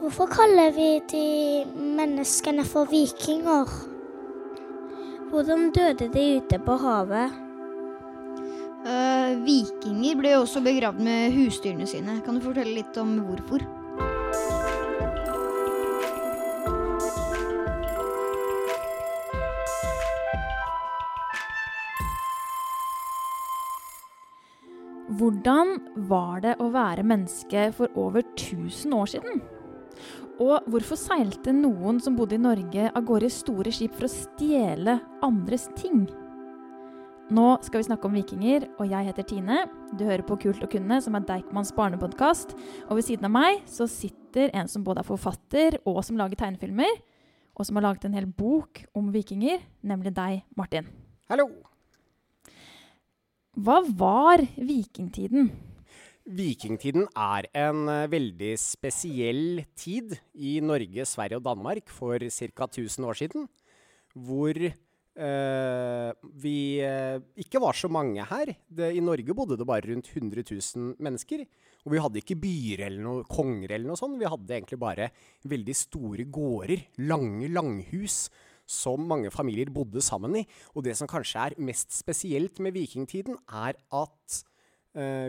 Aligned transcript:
Hvorfor 0.00 0.30
kaller 0.32 0.70
vi 0.72 1.00
de 1.12 1.64
menneskene 1.76 2.62
for 2.64 2.88
vikinger? 2.88 3.68
Hvordan 5.28 5.66
døde 5.76 6.06
de 6.14 6.22
ute 6.40 6.58
på 6.64 6.76
havet? 6.80 7.34
Uh, 8.80 9.36
vikinger 9.44 10.16
ble 10.16 10.32
også 10.38 10.64
begravd 10.64 11.04
med 11.04 11.36
husdyrene 11.36 11.84
sine. 11.84 12.16
Kan 12.24 12.40
du 12.40 12.46
fortelle 12.46 12.78
litt 12.78 12.96
om 12.96 13.12
hvorfor? 13.28 13.66
Hvordan 25.20 25.76
var 26.08 26.40
det 26.40 26.56
å 26.56 26.72
være 26.72 27.04
menneske 27.04 27.68
for 27.76 27.92
over 28.00 28.24
1000 28.24 28.96
år 28.96 29.16
siden? 29.18 29.42
Og 30.40 30.64
hvorfor 30.72 30.96
seilte 30.96 31.52
noen 31.52 31.98
som 32.00 32.14
bodde 32.16 32.38
i 32.38 32.40
Norge 32.40 32.88
av 32.88 33.04
gårde 33.04 33.28
i 33.28 33.34
store 33.34 33.72
skip 33.74 33.92
for 33.98 34.06
å 34.06 34.12
stjele 34.12 34.96
andres 35.26 35.66
ting? 35.76 36.06
Nå 37.30 37.44
skal 37.62 37.82
vi 37.82 37.86
snakke 37.90 38.08
om 38.08 38.16
vikinger, 38.16 38.64
og 38.80 38.88
jeg 38.90 39.06
heter 39.06 39.26
Tine. 39.28 39.60
Du 39.94 40.06
hører 40.08 40.24
på 40.26 40.38
Kult 40.40 40.64
å 40.64 40.70
kunne, 40.70 40.96
som 41.04 41.14
er 41.14 41.26
Deichmans 41.28 41.70
barnepodkast. 41.76 42.56
Og 42.88 42.98
ved 42.98 43.06
siden 43.06 43.28
av 43.28 43.34
meg 43.36 43.60
så 43.70 43.86
sitter 43.86 44.50
en 44.56 44.70
som 44.70 44.82
både 44.86 45.04
er 45.04 45.10
forfatter 45.12 45.76
og 45.84 46.00
som 46.08 46.18
lager 46.18 46.40
tegnefilmer. 46.40 46.98
Og 47.54 47.68
som 47.68 47.76
har 47.76 47.90
laget 47.90 48.08
en 48.08 48.16
hel 48.16 48.26
bok 48.26 48.80
om 48.96 49.12
vikinger, 49.12 49.60
nemlig 49.84 50.14
deg, 50.16 50.40
Martin. 50.56 50.88
Hallo! 51.30 51.50
Hva 53.60 53.82
var 53.84 54.40
vikingtiden? 54.56 55.52
Vikingtiden 56.30 57.08
er 57.18 57.48
en 57.58 57.88
uh, 57.90 58.06
veldig 58.10 58.52
spesiell 58.60 59.64
tid 59.78 60.12
i 60.38 60.60
Norge, 60.62 61.06
Sverige 61.08 61.40
og 61.40 61.46
Danmark 61.48 61.90
for 61.90 62.22
ca. 62.22 62.68
1000 62.68 63.06
år 63.08 63.18
siden. 63.18 63.48
Hvor 64.14 64.58
eh, 64.58 66.10
vi 66.42 66.82
uh, 66.82 67.18
ikke 67.38 67.60
var 67.62 67.78
så 67.78 67.90
mange 67.90 68.24
her. 68.26 68.52
Det, 68.66 68.92
I 68.94 69.02
Norge 69.02 69.34
bodde 69.34 69.58
det 69.58 69.66
bare 69.66 69.86
rundt 69.86 70.10
100 70.10 70.44
000 70.50 70.94
mennesker. 71.02 71.42
Og 71.86 71.94
vi 71.94 72.02
hadde 72.02 72.22
ikke 72.22 72.38
byer 72.38 72.84
eller 72.86 73.02
noe 73.02 73.26
konger 73.26 73.74
eller 73.74 73.90
noe 73.90 73.98
sånt. 73.98 74.18
Vi 74.20 74.30
hadde 74.30 74.54
egentlig 74.54 74.78
bare 74.82 75.10
veldig 75.50 75.76
store 75.78 76.26
gårder. 76.30 76.86
Lange 77.10 77.50
langhus 77.50 78.28
som 78.70 79.02
mange 79.02 79.32
familier 79.34 79.70
bodde 79.74 80.02
sammen 80.04 80.42
i. 80.42 80.44
Og 80.76 80.86
det 80.86 80.94
som 80.98 81.10
kanskje 81.10 81.48
er 81.48 81.58
mest 81.58 81.90
spesielt 81.96 82.62
med 82.62 82.76
vikingtiden, 82.78 83.38
er 83.50 83.74
at 83.78 84.42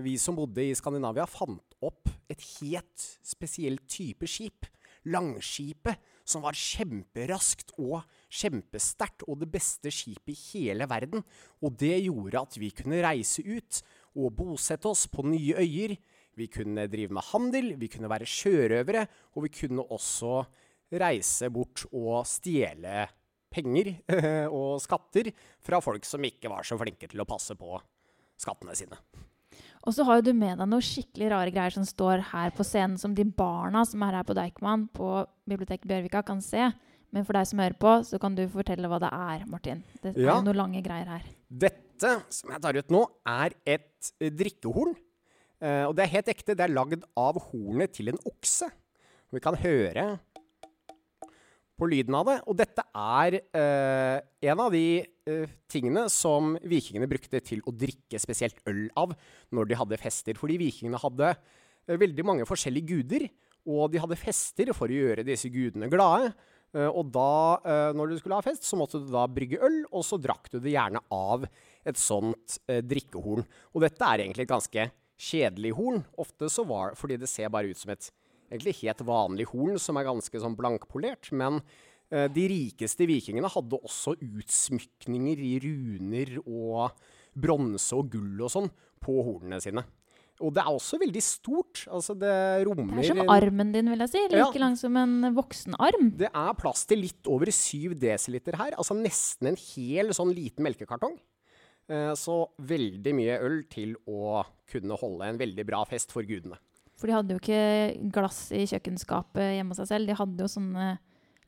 vi 0.02 0.16
som 0.18 0.38
bodde 0.38 0.64
i 0.66 0.76
Skandinavia, 0.78 1.28
fant 1.30 1.76
opp 1.86 2.10
et 2.32 2.42
helt 2.60 3.04
spesielt 3.26 3.84
type 3.92 4.30
skip. 4.30 4.66
Langskipet, 5.10 5.98
som 6.26 6.44
var 6.46 6.58
kjemperaskt 6.58 7.74
og 7.82 8.04
kjempesterkt, 8.32 9.26
og 9.26 9.42
det 9.42 9.50
beste 9.54 9.92
skipet 9.94 10.34
i 10.34 10.38
hele 10.52 10.88
verden. 10.90 11.24
Og 11.62 11.74
det 11.82 11.96
gjorde 12.04 12.44
at 12.46 12.58
vi 12.62 12.72
kunne 12.76 13.02
reise 13.04 13.44
ut 13.46 13.82
og 14.18 14.36
bosette 14.38 14.90
oss 14.90 15.08
på 15.12 15.26
nye 15.28 15.58
øyer. 15.58 15.96
Vi 16.38 16.48
kunne 16.52 16.88
drive 16.88 17.18
med 17.18 17.28
handel, 17.32 17.74
vi 17.82 17.90
kunne 17.92 18.12
være 18.12 18.30
sjørøvere, 18.30 19.08
og 19.36 19.48
vi 19.48 19.54
kunne 19.62 19.88
også 19.90 20.44
reise 21.02 21.50
bort 21.52 21.86
og 21.92 22.28
stjele 22.28 23.08
penger 23.52 23.94
og 24.60 24.80
skatter 24.84 25.32
fra 25.64 25.82
folk 25.84 26.08
som 26.08 26.24
ikke 26.24 26.52
var 26.52 26.68
så 26.68 26.78
flinke 26.80 27.10
til 27.12 27.24
å 27.24 27.28
passe 27.28 27.58
på 27.60 27.76
skattene 28.40 28.76
sine. 28.78 29.00
Og 29.82 29.96
så 29.96 30.06
har 30.06 30.22
du 30.22 30.30
med 30.38 30.60
deg 30.62 30.68
noen 30.70 30.84
skikkelig 30.86 31.30
rare 31.34 31.52
greier 31.54 31.74
som 31.74 31.86
står 31.88 32.22
her 32.32 32.52
på 32.54 32.64
scenen, 32.68 33.00
som 33.02 33.16
de 33.18 33.24
barna 33.26 33.82
som 33.88 34.04
er 34.06 34.20
her 34.20 34.26
på 34.28 34.36
Deichman 34.38 34.88
på 34.94 35.08
biblioteket 35.50 35.88
Bjørvika, 35.90 36.22
kan 36.28 36.42
se. 36.46 36.68
Men 37.12 37.26
for 37.28 37.34
deg 37.36 37.48
som 37.50 37.60
hører 37.60 37.76
på, 37.82 37.94
så 38.08 38.20
kan 38.22 38.36
du 38.38 38.44
fortelle 38.54 38.88
hva 38.88 39.00
det 39.02 39.10
er, 39.12 39.46
Martin. 39.50 39.82
Det 40.04 40.14
er 40.16 40.22
Ja. 40.22 40.40
noen 40.42 40.56
lange 40.56 40.84
greier 40.86 41.10
her. 41.10 41.24
Dette 41.50 42.12
som 42.30 42.52
jeg 42.54 42.62
tar 42.62 42.78
ut 42.78 42.90
nå, 42.94 43.06
er 43.28 43.52
et 43.66 44.12
eh, 44.22 44.30
drikkehorn. 44.30 44.94
Eh, 45.62 45.84
og 45.86 45.96
det 45.96 46.06
er 46.06 46.14
helt 46.16 46.28
ekte. 46.30 46.56
Det 46.56 46.62
er 46.62 46.74
lagd 46.74 47.04
av 47.18 47.36
hornet 47.52 47.92
til 47.94 48.10
en 48.10 48.18
okse. 48.26 48.70
Vi 49.34 49.40
kan 49.40 49.56
høre 49.56 50.20
på 51.78 51.90
lyden 51.90 52.16
av 52.16 52.26
det. 52.30 52.38
Og 52.48 52.56
dette 52.58 52.84
er 52.94 53.40
eh, 53.42 54.22
en 54.52 54.60
av 54.60 54.72
de 54.72 54.86
tingene 55.72 56.08
som 56.12 56.56
vikingene 56.68 57.10
brukte 57.10 57.42
til 57.46 57.64
å 57.68 57.74
drikke 57.76 58.20
spesielt 58.22 58.62
øl 58.70 58.86
av 59.00 59.16
når 59.56 59.72
de 59.72 59.80
hadde 59.80 60.00
fester. 60.02 60.38
Fordi 60.40 60.60
vikingene 60.62 61.02
hadde 61.02 61.34
eh, 61.34 61.98
veldig 62.00 62.28
mange 62.28 62.48
forskjellige 62.50 62.94
guder, 62.94 63.28
og 63.70 63.92
de 63.94 64.02
hadde 64.02 64.18
fester 64.18 64.72
for 64.74 64.90
å 64.90 65.02
gjøre 65.04 65.28
disse 65.28 65.52
gudene 65.54 65.90
glade. 65.92 66.32
Eh, 66.72 66.88
og 66.88 67.12
da, 67.14 67.60
eh, 67.66 67.92
når 67.98 68.14
du 68.14 68.18
skulle 68.22 68.40
ha 68.40 68.46
fest, 68.46 68.66
så 68.68 68.80
måtte 68.80 69.02
du 69.02 69.12
da 69.12 69.26
brygge 69.28 69.62
øl, 69.64 69.84
og 69.92 70.06
så 70.08 70.20
drakk 70.22 70.50
du 70.54 70.60
det 70.60 70.76
gjerne 70.76 71.04
av 71.12 71.46
et 71.88 72.00
sånt 72.00 72.58
eh, 72.72 72.82
drikkehorn. 72.86 73.46
Og 73.76 73.86
dette 73.86 74.08
er 74.08 74.24
egentlig 74.24 74.48
et 74.48 74.56
ganske 74.56 74.90
kjedelig 75.22 75.76
horn. 75.78 76.04
Ofte 76.22 76.50
så 76.50 76.66
var 76.68 76.96
fordi 77.00 77.20
det 77.22 77.30
ser 77.30 77.52
bare 77.54 77.72
ut 77.72 77.80
som 77.80 77.94
et 77.94 78.10
egentlig 78.52 78.80
helt 78.82 79.04
vanlig 79.08 79.48
horn 79.52 79.80
som 79.80 79.98
er 79.98 80.08
ganske 80.08 80.44
sånn 80.44 80.58
blankpolert. 80.58 81.32
Men 81.36 81.60
eh, 81.62 81.70
de 82.12 82.44
rikeste 82.52 83.08
vikingene 83.08 83.48
hadde 83.50 83.78
også 83.80 84.18
utsmykninger 84.20 85.40
i 85.48 85.54
runer 85.64 86.34
og 86.44 86.92
bronse 87.40 87.96
og 87.96 88.10
gull 88.12 88.42
og 88.44 88.52
sånn 88.52 88.70
på 89.02 89.16
hornene 89.24 89.62
sine. 89.64 89.84
Og 90.42 90.54
det 90.56 90.64
er 90.64 90.72
også 90.74 90.98
veldig 91.02 91.22
stort. 91.22 91.84
Altså 91.88 92.16
det 92.18 92.32
Det 92.66 93.04
er 93.04 93.08
som 93.12 93.30
armen 93.30 93.72
din, 93.72 93.90
vil 93.92 94.00
jeg 94.00 94.10
si. 94.10 94.22
Like 94.28 94.54
Ja. 94.56 94.60
lang 94.60 94.76
som 94.76 94.98
en 94.98 95.36
voksen 95.36 95.76
arm. 95.80 96.12
Det 96.18 96.30
er 96.34 96.54
plass 96.56 96.86
til 96.86 97.00
litt 97.02 97.28
over 97.28 97.46
7 97.46 97.94
dl 97.94 98.56
her, 98.58 98.72
altså 98.76 98.96
nesten 98.98 99.48
en 99.48 99.56
hel 99.56 100.10
sånn 100.10 100.34
liten 100.34 100.64
melkekartong. 100.66 101.20
Eh, 101.90 102.14
Så 102.16 102.50
veldig 102.60 103.14
mye 103.14 103.40
øl 103.42 103.64
til 103.70 103.96
å 104.08 104.46
kunne 104.68 104.98
holde 104.98 105.22
en 105.24 105.38
veldig 105.38 105.66
bra 105.66 105.84
fest 105.86 106.12
for 106.12 106.24
gudene. 106.24 106.58
For 106.96 107.08
de 107.08 107.14
hadde 107.14 107.30
jo 107.30 107.40
ikke 107.40 108.12
glass 108.12 108.52
i 108.52 108.66
kjøkkenskapet 108.66 109.58
hjemme 109.58 109.70
hos 109.70 109.78
seg 109.78 109.88
selv. 109.88 110.08
De 110.08 110.14
hadde 110.14 110.38
jo 110.38 110.48
sånne 110.48 111.00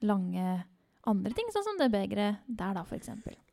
lange 0.06 0.62
andre 1.10 1.34
ting, 1.36 1.50
sånn 1.52 1.66
som 1.66 1.80
det 1.80 1.90
begeret 1.92 2.44
der, 2.48 2.76
da, 2.78 2.84
f.eks. 2.88 3.10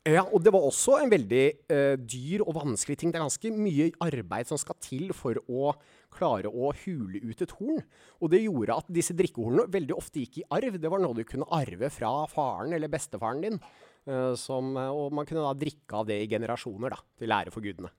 Ja, 0.07 0.23
og 0.23 0.39
det 0.43 0.53
var 0.55 0.63
også 0.65 0.97
en 1.01 1.11
veldig 1.11 1.43
uh, 1.71 1.95
dyr 1.99 2.45
og 2.45 2.55
vanskelig 2.55 2.97
ting. 2.99 3.11
Det 3.11 3.19
er 3.19 3.25
ganske 3.25 3.51
mye 3.53 3.89
arbeid 4.01 4.49
som 4.49 4.59
skal 4.61 4.77
til 4.81 5.11
for 5.15 5.37
å 5.51 5.73
klare 6.11 6.51
å 6.51 6.71
hule 6.83 7.21
ut 7.23 7.43
et 7.43 7.55
horn. 7.59 7.83
Og 8.23 8.31
det 8.33 8.43
gjorde 8.45 8.77
at 8.81 8.91
disse 8.93 9.15
drikkehornene 9.17 9.67
veldig 9.71 9.97
ofte 9.97 10.23
gikk 10.23 10.41
i 10.41 10.47
arv. 10.57 10.79
Det 10.79 10.91
var 10.91 11.03
noe 11.03 11.17
du 11.17 11.25
kunne 11.27 11.49
arve 11.53 11.91
fra 11.93 12.13
faren 12.31 12.75
eller 12.77 12.91
bestefaren 12.91 13.43
din. 13.43 13.59
Uh, 14.07 14.31
som, 14.39 14.71
eh, 14.81 14.89
og 14.89 15.11
man 15.13 15.27
kunne 15.29 15.43
da 15.45 15.51
drikke 15.53 15.99
av 15.99 16.07
det 16.09 16.23
i 16.23 16.29
generasjoner, 16.31 16.95
da, 16.95 17.03
til 17.21 17.35
ære 17.35 17.51
for 17.53 17.61
gudene. 17.61 17.91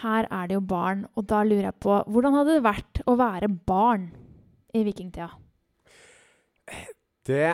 Her 0.00 0.26
er 0.32 0.48
det 0.48 0.56
jo 0.56 0.64
barn, 0.64 1.04
og 1.14 1.28
da 1.30 1.44
lurer 1.44 1.68
jeg 1.68 1.76
på 1.84 2.00
hvordan 2.08 2.38
hadde 2.40 2.56
det 2.56 2.64
vært 2.64 3.02
å 3.06 3.14
være 3.20 3.52
barn 3.68 4.08
i 4.74 4.82
vikingtida? 4.86 5.28
Det 7.26 7.52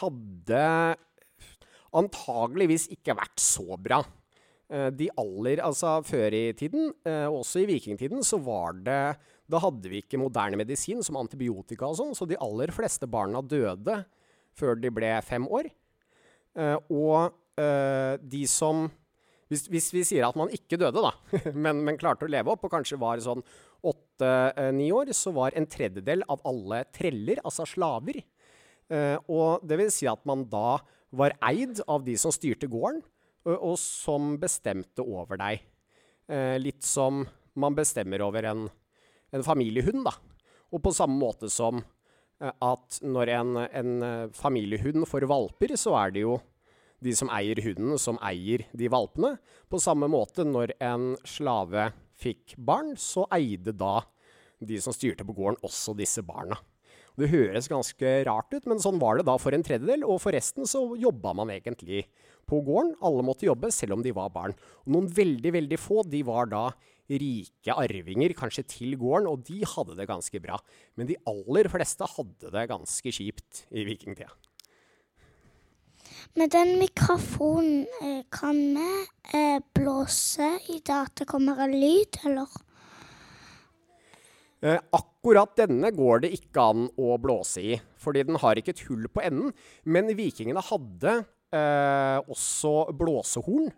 hadde 0.00 0.64
antageligvis 1.96 2.88
ikke 2.94 3.16
vært 3.18 3.42
så 3.42 3.76
bra. 3.80 4.00
Eh, 4.70 4.88
De 4.94 5.10
aller, 5.18 5.62
altså 5.66 5.98
Før 6.06 6.34
i 6.36 6.52
tiden, 6.54 6.92
eh, 7.04 7.26
også 7.26 7.64
i 7.64 7.66
vikingtiden, 7.66 8.22
så 8.22 8.38
var 8.38 8.78
det 8.78 9.18
Da 9.50 9.58
hadde 9.58 9.90
vi 9.90 10.02
ikke 10.02 10.20
moderne 10.20 10.56
medisin 10.56 11.02
som 11.02 11.18
antibiotika 11.18 11.88
og 11.88 11.98
sånn, 11.98 12.14
så 12.14 12.26
de 12.28 12.38
aller 12.38 12.70
fleste 12.70 13.08
barna 13.10 13.42
døde 13.42 14.04
før 14.54 14.78
de 14.78 14.90
ble 14.90 15.10
fem 15.22 15.46
år. 15.46 15.70
Eh, 16.56 16.76
og 16.90 17.34
de 17.60 18.46
som 18.48 18.86
hvis, 19.50 19.66
hvis 19.68 19.88
vi 19.92 20.02
sier 20.06 20.24
at 20.24 20.36
man 20.38 20.48
ikke 20.54 20.78
døde, 20.78 21.02
da, 21.02 21.10
men, 21.52 21.82
men 21.84 21.98
klarte 21.98 22.24
å 22.24 22.30
leve 22.30 22.54
opp, 22.54 22.62
og 22.64 22.70
kanskje 22.72 22.96
var 22.96 23.20
sånn 23.20 23.42
åtte-ni 23.82 24.86
år, 24.94 25.10
så 25.12 25.32
var 25.34 25.56
en 25.58 25.66
tredjedel 25.66 26.22
av 26.30 26.40
alle 26.46 26.84
treller, 26.94 27.42
altså 27.42 27.66
slaver. 27.66 28.22
Eh, 28.90 29.16
og 29.30 29.64
det 29.66 29.78
vil 29.80 29.92
si 29.94 30.08
at 30.10 30.22
man 30.28 30.44
da 30.50 30.80
var 31.14 31.34
eid 31.46 31.82
av 31.90 32.04
de 32.06 32.16
som 32.18 32.34
styrte 32.34 32.70
gården, 32.70 33.02
og, 33.48 33.78
som 33.80 34.34
bestemte 34.40 35.00
over 35.00 35.38
deg. 35.40 35.62
Eh, 36.28 36.58
litt 36.60 36.84
som 36.86 37.24
man 37.58 37.74
bestemmer 37.78 38.22
over 38.22 38.46
en, 38.50 38.66
en 39.32 39.46
familiehund, 39.46 40.04
da. 40.06 40.12
Og 40.70 40.82
på 40.84 40.92
samme 40.94 41.16
måte 41.18 41.48
som 41.50 41.80
at 42.40 43.00
når 43.04 43.32
en, 43.34 43.56
en 43.68 43.90
eh, 44.02 44.30
familiehund 44.32 45.04
får 45.08 45.26
valper, 45.28 45.74
så 45.76 45.96
er 46.00 46.14
det 46.14 46.24
jo 46.24 46.38
de 47.04 47.12
som 47.16 47.30
eier 47.32 47.60
hunden, 47.64 47.96
som 48.00 48.20
eier 48.24 48.64
de 48.76 48.88
valpene. 48.92 49.34
På 49.68 49.80
samme 49.80 50.08
måte, 50.10 50.44
når 50.44 50.74
en 50.84 51.14
slave 51.28 51.90
fikk 52.20 52.56
barn, 52.56 52.94
så 53.00 53.26
eide 53.36 53.74
da 53.76 54.00
de 54.60 54.80
som 54.80 54.92
styrte 54.92 55.24
på 55.24 55.36
gården, 55.36 55.60
også 55.64 55.96
disse 55.96 56.24
barna. 56.24 56.58
Det 57.20 57.30
høres 57.32 57.68
ganske 57.70 58.12
rart 58.28 58.54
ut, 58.54 58.66
men 58.70 58.80
sånn 58.82 59.00
var 59.02 59.18
det 59.18 59.26
da 59.28 59.36
for 59.40 59.54
en 59.56 59.64
tredjedel. 59.66 60.06
Og 60.08 60.22
for 60.24 60.34
resten 60.36 60.68
så 60.68 60.82
jobba 61.00 61.34
man 61.36 61.52
egentlig 61.52 62.06
på 62.48 62.62
gården. 62.66 62.94
Alle 63.06 63.24
måtte 63.26 63.48
jobbe, 63.48 63.72
selv 63.74 63.98
om 63.98 64.04
de 64.04 64.14
var 64.16 64.32
barn. 64.34 64.56
Og 64.84 64.94
noen 64.94 65.10
veldig, 65.20 65.52
veldig 65.58 65.80
få, 65.80 66.02
de 66.08 66.22
var 66.26 66.50
da 66.52 66.70
rike 67.10 67.74
arvinger, 67.74 68.34
kanskje 68.38 68.66
til 68.70 68.94
gården, 68.98 69.26
og 69.30 69.42
de 69.48 69.64
hadde 69.66 69.96
det 69.98 70.06
ganske 70.10 70.42
bra. 70.42 70.60
Men 70.98 71.10
de 71.10 71.18
aller 71.28 71.68
fleste 71.72 72.06
hadde 72.16 72.52
det 72.54 72.68
ganske 72.70 73.14
kjipt 73.16 73.64
i 73.74 73.84
vikingtida. 73.88 74.30
Med 76.38 76.52
den 76.54 76.76
mikrofonen 76.78 77.86
eh, 78.02 78.22
kan 78.30 78.58
vi 78.76 78.90
eh, 79.34 79.62
blåse 79.74 80.46
i 80.70 80.78
det 80.78 80.94
at 80.94 81.14
det 81.18 81.26
kommer 81.30 81.58
en 81.64 81.74
lyd, 81.74 82.20
eller? 82.26 82.50
Eh, 84.60 84.76
akkurat 84.92 85.54
denne 85.56 85.88
går 85.96 86.26
det 86.26 86.34
ikke 86.36 86.64
an 86.72 86.82
å 87.00 87.14
blåse 87.22 87.62
i, 87.64 87.78
fordi 87.96 88.26
den 88.28 88.36
har 88.42 88.58
ikke 88.60 88.74
et 88.74 88.82
hull 88.90 89.06
på 89.08 89.22
enden. 89.24 89.54
Men 89.88 90.10
vikingene 90.18 90.60
hadde 90.66 91.14
eh, 91.48 92.18
også 92.28 92.90
blåsehorn. 92.92 93.70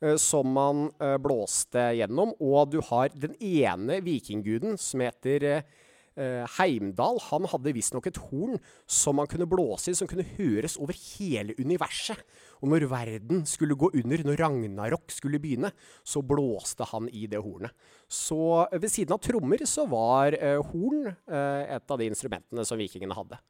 eh, 0.00 0.14
Som 0.16 0.52
man 0.54 0.92
eh, 1.02 1.16
blåste 1.18 1.88
gjennom. 1.98 2.36
Og 2.38 2.70
du 2.70 2.78
har 2.86 3.10
den 3.14 3.34
ene 3.42 3.98
vikingguden 4.06 4.78
som 4.78 5.02
heter 5.02 5.48
eh, 5.50 6.44
Heimdal. 6.58 7.18
Han 7.32 7.50
hadde 7.50 7.74
visstnok 7.74 8.06
et 8.06 8.22
horn 8.30 8.60
som 8.86 9.18
man 9.18 9.26
kunne 9.26 9.46
blåse 9.50 9.90
i, 9.90 9.98
som 9.98 10.06
kunne 10.06 10.26
høres 10.38 10.78
over 10.78 10.94
hele 10.94 11.58
universet. 11.58 12.22
Og 12.62 12.72
når 12.72 12.88
verden 12.90 13.44
skulle 13.48 13.76
gå 13.78 13.90
under, 13.94 14.24
når 14.26 14.40
Ragnarok 14.42 15.12
skulle 15.14 15.40
begynne, 15.42 15.70
så 16.06 16.22
blåste 16.24 16.86
han 16.90 17.08
i 17.14 17.26
det 17.30 17.40
hornet. 17.44 17.74
Så 18.10 18.38
eh, 18.66 18.78
ved 18.82 18.92
siden 18.92 19.16
av 19.16 19.22
trommer 19.24 19.62
så 19.68 19.86
var 19.90 20.36
eh, 20.38 20.58
horn 20.72 21.10
eh, 21.10 21.76
et 21.78 21.94
av 21.94 22.00
de 22.00 22.08
instrumentene 22.10 22.66
som 22.66 22.80
vikingene 22.80 23.16
hadde. 23.16 23.40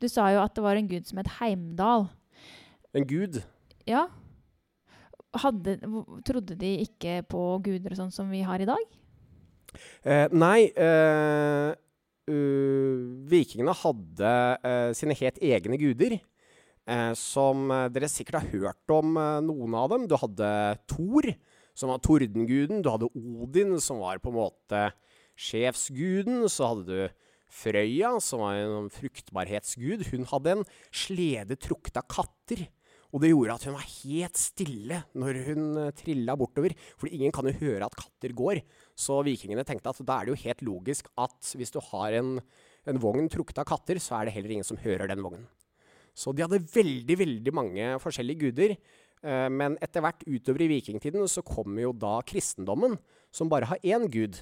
Du 0.00 0.08
sa 0.08 0.30
jo 0.32 0.40
at 0.42 0.54
det 0.56 0.64
var 0.64 0.78
en 0.80 0.88
gud 0.88 1.08
som 1.08 1.20
het 1.20 1.34
Heimdal. 1.40 2.08
En 2.96 3.06
gud. 3.06 3.42
Ja. 3.88 4.06
Hadde, 5.40 5.76
trodde 6.26 6.56
de 6.58 6.72
ikke 6.84 7.20
på 7.30 7.42
guder 7.62 7.94
og 7.94 8.00
sånn 8.00 8.14
som 8.14 8.32
vi 8.32 8.42
har 8.46 8.62
i 8.62 8.68
dag? 8.68 8.96
Eh, 10.02 10.26
nei, 10.34 10.70
eh, 10.74 11.70
øh, 12.30 12.96
vikingene 13.30 13.74
hadde 13.82 14.32
eh, 14.66 14.90
sine 14.96 15.14
helt 15.20 15.38
egne 15.44 15.78
guder. 15.78 16.18
Eh, 16.90 17.12
som 17.18 17.70
eh, 17.72 17.88
dere 17.94 18.10
sikkert 18.10 18.40
har 18.40 18.50
hørt 18.52 18.94
om 18.94 19.14
eh, 19.20 19.38
noen 19.46 19.76
av 19.78 19.92
dem. 19.92 20.08
Du 20.10 20.16
hadde 20.18 20.50
Thor, 20.90 21.30
som 21.78 21.92
var 21.92 22.02
tordenguden. 22.04 22.82
Du 22.84 22.90
hadde 22.92 23.10
Odin, 23.14 23.76
som 23.82 24.02
var 24.02 24.20
på 24.22 24.32
en 24.32 24.40
måte 24.40 24.82
sjefsguden. 25.38 26.44
Så 26.50 26.72
hadde 26.72 26.88
du 26.90 27.30
Frøya, 27.50 28.12
som 28.22 28.44
var 28.44 28.58
en 28.60 28.90
fruktbarhetsgud. 28.94 30.04
Hun 30.12 30.28
hadde 30.30 30.58
en 30.58 30.68
slede 30.94 31.58
trukket 31.58 31.98
av 32.02 32.06
katter. 32.10 32.66
Og 33.10 33.24
det 33.24 33.32
gjorde 33.32 33.56
at 33.56 33.64
hun 33.66 33.74
var 33.74 33.88
helt 33.90 34.38
stille 34.38 35.00
når 35.18 35.40
hun 35.48 35.64
trilla 35.98 36.36
bortover. 36.38 36.76
For 36.94 37.10
ingen 37.10 37.34
kan 37.34 37.48
jo 37.48 37.56
høre 37.58 37.88
at 37.88 37.96
katter 37.98 38.36
går. 38.38 38.62
Så 38.94 39.18
vikingene 39.26 39.66
tenkte 39.66 39.90
at 39.90 40.02
da 40.06 40.20
er 40.20 40.28
det 40.28 40.36
jo 40.36 40.42
helt 40.44 40.66
logisk 40.68 41.10
at 41.18 41.54
hvis 41.58 41.74
du 41.74 41.80
har 41.90 42.20
en, 42.20 42.36
en 42.86 43.02
vogn 43.02 43.26
trukket 43.32 43.64
av 43.64 43.66
katter, 43.72 43.98
så 43.98 44.20
er 44.20 44.28
det 44.28 44.36
heller 44.38 44.54
ingen 44.54 44.70
som 44.70 44.78
hører 44.78 45.10
den 45.10 45.26
vognen. 45.26 45.48
Så 46.14 46.34
de 46.34 46.44
hadde 46.44 46.62
veldig, 46.72 47.16
veldig 47.24 47.54
mange 47.56 47.94
forskjellige 48.02 48.46
guder. 48.46 48.76
Eh, 49.20 49.48
men 49.52 49.76
etter 49.84 50.04
hvert 50.04 50.24
utover 50.26 50.64
i 50.64 50.70
vikingtiden 50.76 51.28
så 51.28 51.44
kommer 51.46 51.84
jo 51.84 51.92
da 51.96 52.18
kristendommen, 52.26 52.96
som 53.32 53.50
bare 53.52 53.68
har 53.70 53.82
én 53.84 54.08
gud, 54.10 54.40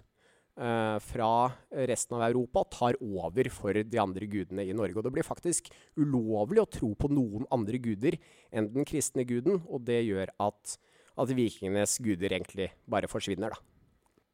eh, 0.58 0.98
fra 0.98 1.30
resten 1.70 2.18
av 2.18 2.28
Europa 2.30 2.64
og 2.64 2.70
tar 2.70 3.00
over 3.00 3.50
for 3.50 3.72
de 3.72 3.98
andre 3.98 4.26
gudene 4.26 4.66
i 4.66 4.72
Norge. 4.76 4.96
Og 4.96 5.04
det 5.04 5.14
blir 5.14 5.26
faktisk 5.26 5.70
ulovlig 5.96 6.62
å 6.62 6.70
tro 6.70 6.94
på 6.94 7.10
noen 7.10 7.46
andre 7.50 7.78
guder 7.78 8.18
enn 8.52 8.72
den 8.72 8.84
kristne 8.84 9.26
guden, 9.26 9.62
og 9.68 9.84
det 9.84 10.04
gjør 10.06 10.28
at, 10.38 10.78
at 11.18 11.34
vikingenes 11.34 11.98
guder 11.98 12.30
egentlig 12.30 12.72
bare 12.88 13.10
forsvinner, 13.10 13.50
da. 13.50 13.77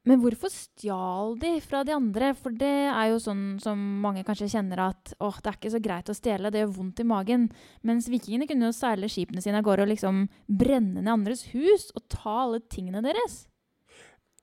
Men 0.05 0.21
hvorfor 0.21 0.53
stjal 0.53 1.39
de 1.41 1.55
fra 1.65 1.81
de 1.87 1.95
andre? 1.97 2.35
For 2.37 2.53
det 2.53 2.73
er 2.91 3.09
jo 3.09 3.23
sånn 3.25 3.56
som 3.62 3.81
mange 4.03 4.25
kanskje 4.27 4.51
kjenner 4.53 4.83
at 4.91 5.15
åh, 5.17 5.39
det 5.41 5.49
er 5.49 5.56
ikke 5.56 5.73
så 5.73 5.81
greit 5.87 6.12
å 6.12 6.17
stjele, 6.17 6.53
det 6.53 6.61
gjør 6.61 6.75
vondt 6.77 7.01
i 7.01 7.09
magen. 7.09 7.49
Mens 7.89 8.11
vikingene 8.12 8.49
kunne 8.51 8.69
jo 8.69 8.77
seile 8.77 9.09
skipene 9.09 9.41
sine 9.45 9.62
av 9.62 9.65
gårde 9.65 9.87
og 9.87 9.93
liksom 9.95 10.27
brenne 10.45 11.01
ned 11.01 11.12
andres 11.15 11.47
hus 11.55 11.89
og 11.97 12.05
ta 12.12 12.37
alle 12.45 12.61
tingene 12.69 13.01
deres. 13.05 13.47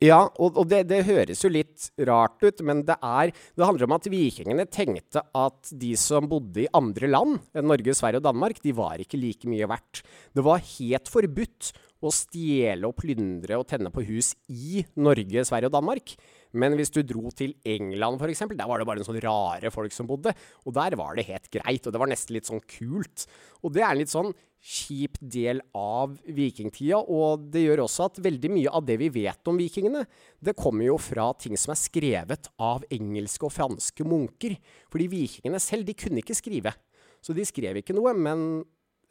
Ja, 0.01 0.23
og, 0.41 0.55
og 0.57 0.65
det, 0.65 0.87
det 0.89 1.03
høres 1.05 1.43
jo 1.45 1.51
litt 1.53 1.91
rart 2.09 2.41
ut, 2.41 2.63
men 2.65 2.81
det, 2.87 2.95
er, 3.05 3.29
det 3.29 3.67
handler 3.67 3.85
om 3.85 3.93
at 3.99 4.09
vikingene 4.09 4.65
tenkte 4.65 5.21
at 5.37 5.69
de 5.77 5.91
som 5.99 6.25
bodde 6.31 6.63
i 6.63 6.71
andre 6.73 7.11
land 7.11 7.37
enn 7.53 7.69
Norge, 7.69 7.93
Sverige 7.93 8.17
og 8.17 8.25
Danmark, 8.25 8.63
de 8.65 8.73
var 8.73 8.97
ikke 9.03 9.21
like 9.21 9.45
mye 9.51 9.69
verdt. 9.69 10.01
Det 10.33 10.41
var 10.47 10.65
helt 10.73 11.11
forbudt 11.13 11.69
å 12.01 12.11
stjele 12.13 12.89
og 12.89 12.97
plyndre 12.97 13.59
og 13.59 13.67
tenne 13.69 13.91
på 13.93 14.03
hus 14.07 14.33
i 14.49 14.83
Norge, 14.99 15.45
Sverige 15.47 15.69
og 15.69 15.75
Danmark. 15.75 16.15
Men 16.57 16.75
hvis 16.75 16.91
du 16.91 16.99
dro 17.07 17.31
til 17.35 17.53
England 17.63 18.19
f.eks., 18.19 18.43
der 18.49 18.67
var 18.67 18.81
det 18.81 18.87
bare 18.89 19.03
en 19.03 19.07
sånn 19.07 19.21
rare 19.23 19.71
folk 19.73 19.93
som 19.95 20.09
bodde. 20.09 20.33
Og 20.65 20.75
der 20.75 20.97
var 20.99 21.15
det 21.15 21.27
helt 21.29 21.47
greit, 21.53 21.85
og 21.85 21.93
det 21.93 22.01
var 22.01 22.11
nesten 22.11 22.35
litt 22.35 22.49
sånn 22.49 22.63
kult. 22.65 23.27
Og 23.61 23.75
det 23.75 23.85
er 23.85 23.93
en 23.93 24.01
litt 24.01 24.11
sånn 24.11 24.33
kjip 24.61 25.15
del 25.21 25.61
av 25.77 26.19
vikingtida, 26.29 26.99
og 27.01 27.47
det 27.53 27.63
gjør 27.63 27.85
også 27.87 28.09
at 28.11 28.19
veldig 28.21 28.51
mye 28.53 28.73
av 28.77 28.85
det 28.85 28.99
vi 29.01 29.09
vet 29.13 29.49
om 29.49 29.57
vikingene, 29.57 30.03
det 30.37 30.57
kommer 30.57 30.85
jo 30.85 30.99
fra 31.01 31.31
ting 31.33 31.57
som 31.57 31.73
er 31.73 31.81
skrevet 31.81 32.51
av 32.61 32.85
engelske 32.93 33.47
og 33.47 33.55
franske 33.55 34.05
munker. 34.05 34.59
Fordi 34.93 35.09
vikingene 35.15 35.61
selv, 35.61 35.87
de 35.89 35.97
kunne 35.97 36.21
ikke 36.21 36.37
skrive. 36.37 36.75
Så 37.21 37.33
de 37.37 37.45
skrev 37.45 37.81
ikke 37.81 37.95
noe, 37.97 38.13
men 38.17 38.61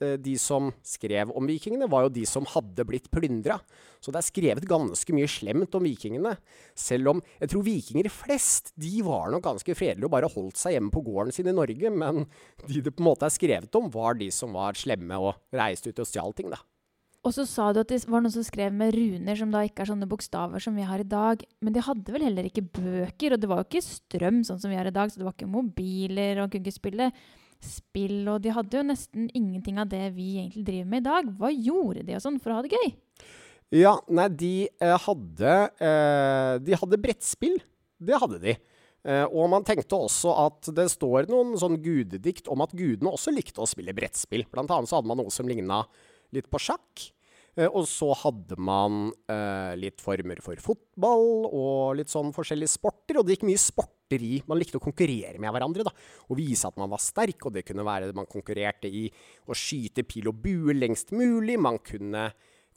de 0.00 0.35
som 0.41 0.70
skrev 0.87 1.32
om 1.37 1.49
vikingene, 1.49 1.88
var 1.91 2.06
jo 2.06 2.14
de 2.14 2.25
som 2.29 2.49
hadde 2.49 2.87
blitt 2.88 3.11
plyndra. 3.12 3.58
Så 4.00 4.12
det 4.12 4.23
er 4.23 4.29
skrevet 4.29 4.69
ganske 4.69 5.14
mye 5.17 5.29
slemt 5.29 5.76
om 5.76 5.85
vikingene. 5.85 6.35
Selv 6.79 7.14
om 7.14 7.23
jeg 7.37 7.52
tror 7.52 7.67
vikinger 7.67 8.11
flest 8.12 8.73
de 8.81 9.05
var 9.06 9.31
nok 9.35 9.44
ganske 9.44 9.76
fredelige 9.76 10.08
og 10.08 10.14
bare 10.17 10.32
holdt 10.32 10.61
seg 10.61 10.76
hjemme 10.76 10.93
på 10.94 11.05
gården 11.05 11.37
sin 11.37 11.50
i 11.52 11.56
Norge. 11.56 11.93
Men 11.93 12.25
de 12.67 12.81
det 12.81 12.94
på 12.97 13.05
en 13.05 13.11
måte 13.11 13.29
er 13.29 13.37
skrevet 13.37 13.76
om, 13.76 13.91
var 13.93 14.17
de 14.20 14.31
som 14.35 14.56
var 14.56 14.79
slemme 14.79 15.20
og 15.20 15.37
reiste 15.55 15.93
ut 15.93 16.02
og 16.02 16.08
stjal 16.08 16.37
ting, 16.37 16.52
da. 16.52 16.61
Og 17.20 17.35
så 17.37 17.44
sa 17.44 17.67
du 17.69 17.82
at 17.82 17.91
det 17.93 17.99
var 18.08 18.23
noen 18.25 18.32
som 18.32 18.44
skrev 18.47 18.73
med 18.73 18.94
runer, 18.97 19.37
som 19.37 19.50
da 19.52 19.61
ikke 19.67 19.85
er 19.85 19.91
sånne 19.91 20.08
bokstaver 20.08 20.62
som 20.64 20.76
vi 20.79 20.87
har 20.88 21.02
i 21.02 21.08
dag. 21.08 21.43
Men 21.61 21.75
de 21.76 21.82
hadde 21.85 22.14
vel 22.14 22.25
heller 22.25 22.49
ikke 22.49 22.64
bøker, 22.64 23.35
og 23.35 23.43
det 23.43 23.50
var 23.50 23.61
jo 23.61 23.67
ikke 23.69 23.85
strøm 23.85 24.41
sånn 24.49 24.62
som 24.62 24.73
vi 24.73 24.79
har 24.79 24.88
i 24.88 24.94
dag, 24.94 25.12
så 25.12 25.20
det 25.20 25.26
var 25.29 25.37
ikke 25.37 25.50
mobiler, 25.52 26.41
og 26.41 26.49
kunne 26.49 26.64
ikke 26.64 26.79
spille 26.79 27.11
spill, 27.65 28.23
og 28.33 28.41
de 28.45 28.53
hadde 28.55 28.79
jo 28.79 28.87
nesten 28.87 29.29
ingenting 29.37 29.81
av 29.81 29.91
det 29.91 30.07
vi 30.17 30.33
egentlig 30.39 30.65
driver 30.67 30.91
med 30.93 31.03
i 31.03 31.09
dag. 31.09 31.31
Hva 31.39 31.53
gjorde 31.53 32.05
de 32.07 32.17
og 32.17 32.25
sånn 32.25 32.41
for 32.43 32.53
å 32.53 32.59
ha 32.59 32.67
det 32.67 32.75
gøy? 32.77 32.93
Ja, 33.81 33.95
nei, 34.11 34.27
de 34.35 34.55
eh, 34.67 34.97
hadde 34.99 35.53
eh, 35.79 36.55
De 36.67 36.75
hadde 36.81 36.99
brettspill. 36.99 37.61
Det 38.00 38.19
hadde 38.19 38.40
de. 38.43 38.57
Eh, 39.07 39.25
og 39.29 39.47
man 39.52 39.64
tenkte 39.64 39.97
også 39.97 40.33
at 40.43 40.73
det 40.76 40.88
står 40.93 41.31
noen 41.31 41.55
sånn 41.61 41.79
gudedikt 41.81 42.50
om 42.50 42.64
at 42.64 42.75
gudene 42.76 43.12
også 43.14 43.33
likte 43.33 43.62
å 43.62 43.69
spille 43.71 43.95
brettspill. 43.97 44.45
Blant 44.50 44.73
annet 44.75 44.90
så 44.90 44.99
hadde 44.99 45.12
man 45.12 45.21
noe 45.23 45.33
som 45.33 45.49
ligna 45.49 45.85
litt 46.35 46.50
på 46.50 46.61
sjakk. 46.62 47.07
Eh, 47.57 47.66
og 47.66 47.87
så 47.90 48.12
hadde 48.23 48.59
man 48.61 49.09
eh, 49.30 49.73
litt 49.80 50.02
former 50.02 50.42
for 50.45 50.61
fotball 50.62 51.49
og 51.49 51.97
litt 51.99 52.12
sånn 52.12 52.35
forskjellige 52.37 52.75
sporter. 52.76 53.19
Og 53.21 53.26
det 53.26 53.38
gikk 53.38 53.49
mye 53.49 53.62
sporter 53.62 54.23
i. 54.26 54.38
Man 54.50 54.61
likte 54.61 54.78
å 54.80 54.85
konkurrere 54.85 55.38
med 55.42 55.52
hverandre 55.54 55.87
da, 55.87 55.95
og 56.28 56.38
vise 56.38 56.69
at 56.69 56.78
man 56.80 56.90
var 56.92 57.02
sterk. 57.02 57.47
Og 57.47 57.57
det 57.57 57.66
kunne 57.69 57.87
være 57.87 58.12
man 58.16 58.30
konkurrerte 58.30 58.90
i 58.90 59.09
å 59.50 59.57
skyte 59.57 60.07
pil 60.07 60.30
og 60.30 60.40
bue 60.45 60.76
lengst 60.76 61.14
mulig. 61.16 61.59
Man 61.61 61.80
kunne 61.85 62.30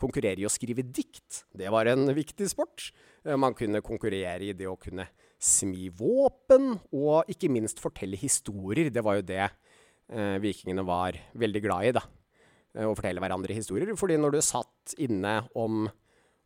konkurrere 0.04 0.42
i 0.42 0.48
å 0.48 0.52
skrive 0.52 0.86
dikt. 0.86 1.44
Det 1.54 1.70
var 1.72 1.88
en 1.92 2.10
viktig 2.16 2.50
sport. 2.52 2.90
Eh, 3.26 3.38
Man 3.38 3.56
kunne 3.58 3.84
konkurrere 3.86 4.50
i 4.50 4.58
det 4.58 4.68
å 4.70 4.80
kunne 4.80 5.08
smi 5.44 5.90
våpen, 5.92 6.78
og 6.96 7.30
ikke 7.32 7.52
minst 7.52 7.82
fortelle 7.84 8.16
historier. 8.20 8.90
Det 8.94 9.04
var 9.04 9.20
jo 9.20 9.26
det 9.28 9.44
eh, 9.44 10.38
vikingene 10.44 10.86
var 10.88 11.18
veldig 11.36 11.64
glad 11.66 11.90
i, 11.90 11.96
da. 12.00 12.04
Eh, 12.74 12.88
Å 12.88 12.96
fortelle 12.98 13.22
hverandre 13.24 13.56
historier. 13.56 13.94
Fordi 14.00 14.18
når 14.20 14.38
du 14.38 14.42
satt 14.46 14.96
inne 15.02 15.40
om, 15.60 15.86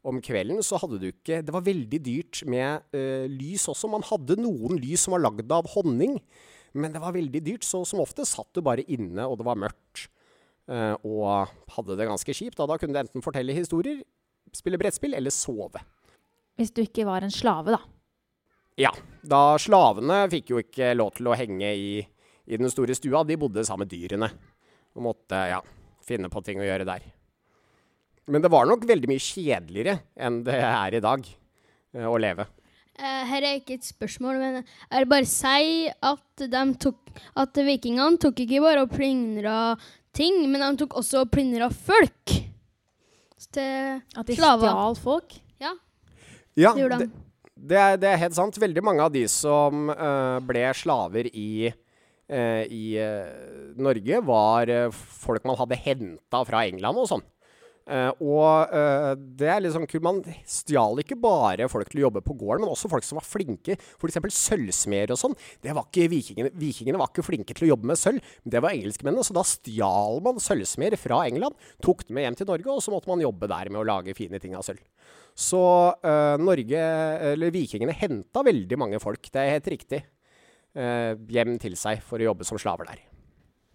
om 0.08 0.20
kvelden, 0.24 0.60
så 0.66 0.80
hadde 0.82 1.00
du 1.02 1.10
ikke 1.12 1.42
Det 1.46 1.56
var 1.56 1.66
veldig 1.66 2.02
dyrt 2.04 2.44
med 2.50 2.86
uh, 2.96 3.26
lys 3.32 3.68
også. 3.72 3.90
Man 3.92 4.06
hadde 4.08 4.40
noen 4.42 4.80
lys 4.82 5.08
som 5.08 5.16
var 5.16 5.26
lagd 5.26 5.52
av 5.52 5.70
honning, 5.76 6.20
men 6.78 6.94
det 6.94 7.02
var 7.04 7.16
veldig 7.16 7.44
dyrt. 7.46 7.68
Så 7.68 7.84
som 7.88 8.04
ofte 8.04 8.28
satt 8.28 8.52
du 8.56 8.64
bare 8.66 8.86
inne, 8.88 9.26
og 9.26 9.40
det 9.40 9.48
var 9.48 9.66
mørkt 9.68 10.08
Uh, 10.68 11.00
og 11.08 11.54
hadde 11.78 11.96
det 11.96 12.10
ganske 12.10 12.34
kjipt. 12.36 12.58
Da, 12.60 12.66
da 12.68 12.76
kunne 12.76 12.92
du 12.92 13.00
enten 13.00 13.24
fortelle 13.24 13.56
historier, 13.56 14.02
spille 14.52 14.76
brettspill 14.76 15.16
eller 15.16 15.32
sove. 15.32 15.80
Hvis 16.60 16.74
du 16.76 16.82
ikke 16.84 17.06
var 17.08 17.24
en 17.24 17.32
slave, 17.32 17.72
da. 17.78 17.80
Ja, 18.76 18.92
da 19.24 19.56
slavene 19.62 20.26
fikk 20.28 20.52
jo 20.52 20.60
ikke 20.60 20.92
lov 20.98 21.14
til 21.16 21.32
å 21.32 21.38
henge 21.40 21.72
i, 21.72 22.02
i 22.04 22.60
den 22.60 22.68
store 22.74 22.98
stua. 23.00 23.24
De 23.24 23.40
bodde 23.40 23.64
sammen 23.64 23.88
med 23.88 23.94
dyrene 23.96 24.30
og 24.98 25.06
måtte 25.08 25.40
ja, 25.54 25.62
finne 26.08 26.32
på 26.32 26.44
ting 26.46 26.62
å 26.62 26.68
gjøre 26.68 26.88
der. 26.88 27.06
Men 28.28 28.44
det 28.44 28.52
var 28.52 28.68
nok 28.68 28.84
veldig 28.88 29.10
mye 29.10 29.24
kjedeligere 29.24 30.00
enn 30.20 30.42
det 30.48 30.58
er 30.60 30.98
i 30.98 31.04
dag 31.04 31.28
eh, 31.28 32.08
å 32.08 32.16
leve. 32.20 32.48
Eh, 32.98 33.22
her 33.30 33.46
er 33.46 33.60
ikke 33.60 33.78
et 33.78 33.86
spørsmål, 33.86 34.40
men 34.42 34.56
er 34.64 35.04
det 35.06 35.12
bare 35.12 35.28
si 35.30 35.86
at, 35.88 36.26
de 36.42 36.64
tok, 36.82 37.14
at 37.38 37.60
vikingene 37.68 38.20
tok 38.22 38.42
ikke 38.44 38.64
bare 38.64 38.84
og 38.88 38.92
plyndra 38.96 39.60
ting, 40.18 40.42
men 40.50 40.64
de 40.64 40.82
tok 40.82 40.98
også 40.98 41.24
og 41.24 41.32
plyndra 41.32 41.70
folk. 41.72 42.36
Til 43.54 44.02
At 44.18 44.28
de 44.28 44.36
Slaver. 44.36 44.66
stjal 44.66 44.98
folk. 45.00 45.36
Ja. 45.62 45.76
Ja, 46.58 46.74
Det 46.74 46.82
gjorde 46.82 46.98
det, 47.04 47.10
det, 47.54 47.78
er, 47.78 48.00
det 48.02 48.10
er 48.10 48.22
helt 48.26 48.36
sant. 48.36 48.58
Veldig 48.60 48.84
mange 48.84 49.06
av 49.06 49.14
de 49.14 49.24
som 49.30 49.92
uh, 49.94 50.42
ble 50.44 50.66
slaver 50.76 51.30
i, 51.30 51.70
i 52.28 52.98
eh, 53.00 53.74
Norge, 53.80 54.22
var 54.28 54.72
eh, 54.74 54.92
folk 54.92 55.48
man 55.48 55.60
hadde 55.60 55.80
henta 55.80 56.44
fra 56.48 56.66
England 56.68 57.04
og 57.04 57.12
sånn. 57.12 57.26
Eh, 57.88 58.10
og 58.20 58.74
eh, 58.76 59.14
det 59.40 59.48
er 59.48 59.62
liksom 59.64 59.86
kult. 59.88 60.04
Man 60.04 60.20
stjal 60.48 61.00
ikke 61.02 61.18
bare 61.22 61.70
folk 61.72 61.88
til 61.92 62.02
å 62.02 62.08
jobbe 62.08 62.24
på 62.26 62.36
gården, 62.40 62.66
men 62.66 62.74
også 62.74 62.92
folk 62.92 63.06
som 63.08 63.20
var 63.20 63.28
flinke. 63.28 63.78
F.eks. 63.80 64.20
sølvsmeder 64.36 65.16
og 65.16 65.22
sånn. 65.22 65.38
Det 65.64 65.76
var 65.76 65.88
ikke 65.88 66.10
vikingene. 66.12 66.52
Vikingene 66.60 67.00
var 67.00 67.12
ikke 67.12 67.26
flinke 67.26 67.56
til 67.56 67.70
å 67.70 67.72
jobbe 67.74 67.92
med 67.94 68.00
sølv, 68.00 68.34
men 68.44 68.56
det 68.56 68.64
var 68.64 68.76
engelskmennene. 68.76 69.28
Så 69.28 69.38
da 69.38 69.46
stjal 69.48 70.20
man 70.26 70.44
sølvsmeder 70.44 71.00
fra 71.00 71.24
England, 71.30 71.56
tok 71.84 72.04
dem 72.08 72.20
med 72.20 72.28
hjem 72.28 72.40
til 72.42 72.52
Norge, 72.52 72.76
og 72.76 72.84
så 72.84 72.94
måtte 72.94 73.12
man 73.12 73.24
jobbe 73.24 73.50
der 73.52 73.72
med 73.72 73.82
å 73.82 73.88
lage 73.88 74.18
fine 74.18 74.42
ting 74.44 74.58
av 74.58 74.68
sølv. 74.68 74.84
Så 75.38 75.64
eh, 76.02 76.36
Norge, 76.42 76.86
eller 77.32 77.54
vikingene, 77.54 77.94
henta 77.96 78.42
veldig 78.46 78.80
mange 78.82 79.00
folk, 79.00 79.30
det 79.32 79.44
er 79.44 79.54
helt 79.54 79.68
riktig, 79.70 80.00
eh, 80.02 80.17
hjem 80.78 81.58
til 81.62 81.78
seg 81.80 82.04
for 82.06 82.22
å 82.22 82.30
jobbe 82.30 82.46
som 82.48 82.60
slaver 82.62 82.92
der. 82.92 83.06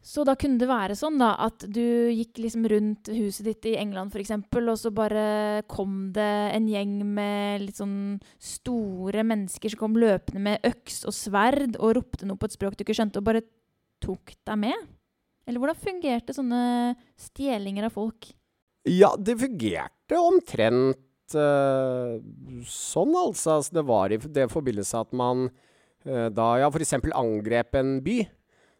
Så 0.02 0.25
da 0.26 0.35
kunne 0.35 0.59
det 0.59 0.66
være 0.66 0.97
sånn 0.99 1.21
da, 1.21 1.30
at 1.47 1.62
du 1.71 2.11
gikk 2.11 2.40
liksom 2.42 2.64
rundt 2.71 3.06
huset 3.14 3.47
ditt 3.47 3.68
i 3.71 3.76
England 3.78 4.11
f.eks., 4.11 4.32
og 4.35 4.73
så 4.80 4.90
bare 4.90 5.62
kom 5.71 6.11
det 6.16 6.32
en 6.56 6.66
gjeng 6.66 6.97
med 7.06 7.68
litt 7.68 7.78
sånn 7.78 8.18
store 8.42 9.23
mennesker 9.23 9.71
som 9.71 9.85
kom 9.85 9.94
løpende 10.02 10.42
med 10.42 10.66
øks 10.66 11.04
og 11.06 11.14
sverd 11.14 11.78
og 11.78 11.94
ropte 12.00 12.26
noe 12.26 12.40
på 12.40 12.50
et 12.50 12.56
språk 12.56 12.75
du 12.75 12.82
ikke 12.82 12.99
skjønte, 12.99 13.23
og 13.23 13.28
bare 13.30 13.44
tok 14.02 14.35
deg 14.42 14.59
med? 14.64 14.90
Eller 15.47 15.62
hvordan 15.62 15.78
fungerte 15.78 16.35
sånne 16.35 16.62
stjelinger 17.30 17.87
av 17.87 17.94
folk? 17.94 18.32
Ja, 18.90 19.14
det 19.14 19.38
fungerte 19.38 20.18
omtrent 20.18 20.99
uh, 21.38 22.18
sånn, 22.66 23.14
altså. 23.14 23.61
Altså, 23.61 23.78
Det 23.78 23.87
var 23.87 24.11
i 24.11 24.18
det 24.18 24.50
forbindelse 24.50 25.06
at 25.06 25.14
man 25.14 25.47
eh, 25.47 25.71
da 26.04 26.47
ja, 26.59 26.68
f.eks. 26.68 26.97
angrep 27.14 27.76
en 27.78 27.99
by. 28.04 28.21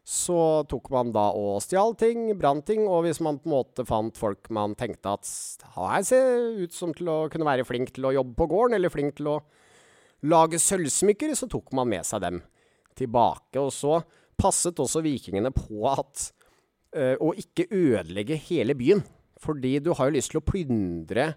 Så 0.03 0.35
tok 0.67 0.89
man 0.91 1.13
da 1.15 1.29
og 1.31 1.61
stjal 1.63 1.93
ting, 1.95 2.25
brant 2.35 2.65
ting, 2.67 2.83
og 2.91 3.05
hvis 3.05 3.21
man 3.23 3.37
på 3.39 3.47
en 3.47 3.53
måte 3.53 3.85
fant 3.87 4.17
folk 4.19 4.49
man 4.51 4.75
tenkte 4.75 5.13
at 5.15 5.29
her 5.77 6.03
ser 6.03 6.57
ut 6.59 6.75
som 6.75 6.91
til 6.95 7.07
å 7.07 7.17
kunne 7.31 7.47
være 7.47 7.63
flink 7.63 7.93
til 7.95 8.09
å 8.09 8.11
jobbe 8.17 8.35
på 8.41 8.49
gården, 8.51 8.75
eller 8.75 8.91
flink 8.91 9.15
til 9.21 9.31
å 9.31 9.37
lage 10.27 10.59
sølvsmykker, 10.59 11.31
så 11.39 11.47
tok 11.51 11.71
man 11.79 11.87
med 11.91 12.03
seg 12.07 12.23
dem 12.23 12.41
tilbake. 12.99 13.63
Og 13.63 13.71
så 13.71 14.01
passet 14.39 14.79
også 14.83 15.03
vikingene 15.05 15.53
på 15.55 15.87
at 15.91 16.27
eh, 16.95 17.15
å 17.15 17.31
ikke 17.39 17.69
ødelegge 17.71 18.39
hele 18.49 18.75
byen. 18.75 19.03
Fordi 19.43 19.77
du 19.83 19.91
har 19.95 20.09
jo 20.09 20.17
lyst 20.17 20.33
til 20.33 20.39
å 20.39 20.47
plyndre 20.47 21.33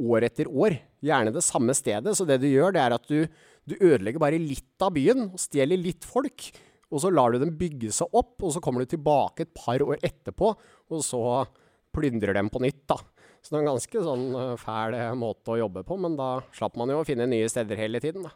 år 0.00 0.24
etter 0.28 0.48
år, 0.48 0.78
gjerne 1.04 1.32
det 1.34 1.44
samme 1.44 1.76
stedet. 1.76 2.16
Så 2.16 2.24
det 2.28 2.40
du 2.42 2.48
gjør, 2.48 2.72
det 2.76 2.82
er 2.82 2.96
at 2.96 3.08
du, 3.08 3.24
du 3.68 3.76
ødelegger 3.76 4.22
bare 4.22 4.40
litt 4.40 4.82
av 4.82 4.94
byen, 4.96 5.28
og 5.30 5.40
stjeler 5.40 5.80
litt 5.80 6.06
folk. 6.08 6.50
Og 6.90 7.02
så 7.04 7.10
lar 7.12 7.32
du 7.32 7.42
dem 7.42 7.54
bygge 7.58 7.92
seg 7.94 8.10
opp, 8.18 8.36
og 8.42 8.54
så 8.54 8.62
kommer 8.62 8.82
du 8.82 8.90
tilbake 8.90 9.46
et 9.46 9.54
par 9.54 9.82
år 9.84 10.00
etterpå, 10.02 10.54
og 10.90 11.04
så 11.06 11.22
plyndrer 11.94 12.34
dem 12.38 12.50
på 12.50 12.62
nytt, 12.62 12.82
da. 12.90 12.98
Så 13.40 13.52
det 13.52 13.58
er 13.58 13.62
en 13.62 13.70
ganske 13.72 14.02
sånn 14.04 14.24
eh, 14.36 14.56
fæl 14.60 14.94
eh, 14.98 15.12
måte 15.16 15.54
å 15.54 15.60
jobbe 15.62 15.84
på, 15.86 15.96
men 16.02 16.16
da 16.18 16.32
slapp 16.54 16.76
man 16.78 16.92
jo 16.92 16.98
å 17.00 17.06
finne 17.08 17.28
nye 17.30 17.48
steder 17.50 17.78
hele 17.78 18.02
tiden, 18.02 18.26
da. 18.26 18.34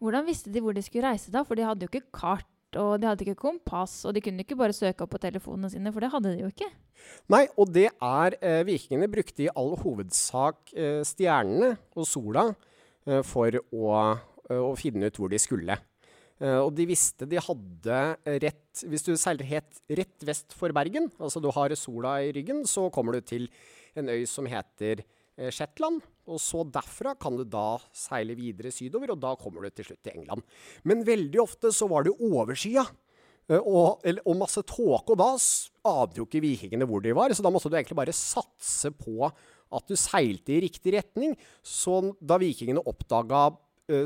Hvordan 0.00 0.24
visste 0.26 0.50
de 0.52 0.62
hvor 0.64 0.74
de 0.74 0.82
skulle 0.82 1.12
reise 1.12 1.32
da? 1.32 1.44
For 1.44 1.58
de 1.58 1.66
hadde 1.68 1.84
jo 1.84 1.92
ikke 1.92 2.08
kart, 2.16 2.48
og 2.80 3.00
de 3.02 3.08
hadde 3.08 3.26
ikke 3.26 3.42
kompass, 3.42 4.00
og 4.08 4.14
de 4.16 4.22
kunne 4.24 4.44
ikke 4.44 4.58
bare 4.58 4.74
søke 4.76 5.04
opp 5.04 5.12
på 5.14 5.20
telefonene 5.22 5.70
sine, 5.72 5.92
for 5.92 6.04
det 6.04 6.10
hadde 6.12 6.32
de 6.34 6.44
jo 6.44 6.50
ikke. 6.52 6.70
Nei, 7.32 7.44
og 7.58 7.72
det 7.74 7.88
er 7.92 8.36
eh, 8.40 8.62
Vikingene 8.68 9.10
brukte 9.10 9.46
i 9.46 9.52
all 9.52 9.74
hovedsak 9.80 10.72
eh, 10.74 11.00
stjernene 11.06 11.74
og 11.96 12.08
sola 12.08 12.46
eh, 12.50 13.20
for 13.26 13.60
å, 13.60 13.94
eh, 14.50 14.60
å 14.60 14.74
finne 14.78 15.08
ut 15.08 15.20
hvor 15.20 15.30
de 15.32 15.40
skulle. 15.40 15.78
Eh, 16.40 16.58
og 16.58 16.72
de 16.76 16.86
visste 16.88 17.28
de 17.28 17.40
hadde 17.40 17.96
rett 18.42 18.84
Hvis 18.88 19.04
du 19.04 19.12
seiler 19.18 19.44
helt 19.44 19.80
rett 19.92 20.24
vest 20.24 20.54
for 20.56 20.72
Bergen, 20.76 21.10
altså 21.20 21.42
du 21.42 21.50
har 21.52 21.74
sola 21.76 22.18
i 22.24 22.30
ryggen, 22.36 22.64
så 22.68 22.88
kommer 22.94 23.18
du 23.18 23.20
til 23.26 23.48
en 23.98 24.08
øy 24.08 24.24
som 24.30 24.46
heter 24.48 25.02
eh, 25.36 25.50
Shetland. 25.52 26.00
Og 26.30 26.38
så 26.40 26.62
derfra 26.64 27.16
kan 27.18 27.36
du 27.36 27.44
da 27.44 27.74
seile 27.96 28.36
videre 28.38 28.70
sydover, 28.72 29.12
og 29.12 29.20
da 29.22 29.34
kommer 29.36 29.66
du 29.66 29.70
til 29.74 29.90
slutt 29.90 30.02
til 30.06 30.20
England. 30.20 30.44
Men 30.86 31.04
veldig 31.06 31.40
ofte 31.42 31.72
så 31.74 31.88
var 31.90 32.06
det 32.06 32.14
overskya. 32.16 32.86
Eh, 33.50 33.58
Og, 33.58 34.04
og 34.24 34.36
masse 34.38 34.62
tåke, 34.62 35.10
og 35.10 35.18
da 35.18 35.32
ante 35.90 36.20
jo 36.20 36.26
ikke 36.28 36.44
vikingene 36.44 36.86
hvor 36.86 37.02
de 37.02 37.12
var, 37.16 37.34
så 37.34 37.42
da 37.42 37.50
måtte 37.50 37.68
du 37.68 37.74
egentlig 37.74 37.98
bare 37.98 38.14
satse 38.14 38.92
på 38.94 39.26
at 39.26 39.86
du 39.90 39.96
seilte 39.98 40.54
i 40.54 40.62
riktig 40.64 40.94
retning. 40.94 41.34
Så 41.62 42.14
da 42.22 42.38
vikingene 42.38 42.80
oppdaga 42.86 43.48
eh, 43.50 43.58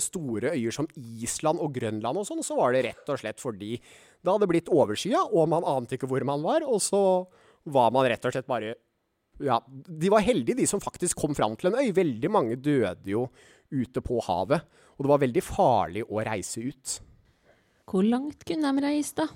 store 0.03 0.55
øyer 0.55 0.75
som 0.75 0.89
Island 0.97 1.63
og 1.63 1.75
Grønland 1.77 2.21
og 2.21 2.27
sånn, 2.29 2.43
så 2.47 2.57
var 2.59 2.75
det 2.75 2.85
rett 2.89 3.13
og 3.13 3.21
slett 3.21 3.43
fordi 3.43 3.77
det 3.77 4.33
hadde 4.33 4.49
blitt 4.49 4.71
overskya, 4.73 5.27
og 5.37 5.51
man 5.53 5.67
ante 5.69 5.99
ikke 5.99 6.09
hvor 6.11 6.25
man 6.27 6.45
var, 6.45 6.65
og 6.65 6.81
så 6.83 7.01
var 7.69 7.93
man 7.95 8.09
rett 8.09 8.25
og 8.25 8.35
slett 8.35 8.49
bare 8.49 8.75
ja, 9.43 9.59
De 9.67 10.11
var 10.13 10.23
heldige, 10.23 10.61
de 10.61 10.67
som 10.71 10.83
faktisk 10.83 11.19
kom 11.19 11.35
fram 11.35 11.57
til 11.59 11.73
en 11.73 11.81
øy. 11.81 11.89
Veldig 11.97 12.31
mange 12.31 12.55
døde 12.55 13.11
jo 13.11 13.25
ute 13.75 14.03
på 14.05 14.21
havet, 14.23 14.63
og 14.95 15.05
det 15.05 15.11
var 15.11 15.23
veldig 15.25 15.43
farlig 15.43 16.05
å 16.07 16.23
reise 16.23 16.63
ut. 16.63 16.99
Hvor 17.91 18.07
langt 18.07 18.47
kunne 18.47 18.71
de 18.71 18.85
reise, 18.85 19.17
da? 19.19 19.27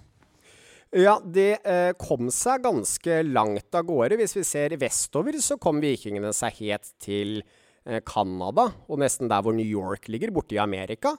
Ja, 0.94 1.18
det 1.20 1.58
eh, 1.68 1.90
kom 2.00 2.30
seg 2.32 2.62
ganske 2.64 3.18
langt 3.26 3.74
av 3.76 3.84
gårde. 3.90 4.16
Hvis 4.22 4.38
vi 4.38 4.44
ser 4.46 4.76
vestover, 4.80 5.36
så 5.44 5.58
kom 5.60 5.82
vikingene 5.84 6.30
seg 6.36 6.62
helt 6.62 6.94
til 7.02 7.42
eh, 7.42 7.67
Canada, 8.06 8.68
og 8.88 9.00
nesten 9.00 9.30
der 9.30 9.42
hvor 9.44 9.56
New 9.56 9.66
York 9.66 10.10
ligger, 10.12 10.32
borte 10.34 10.56
i 10.56 10.62
Amerika. 10.62 11.14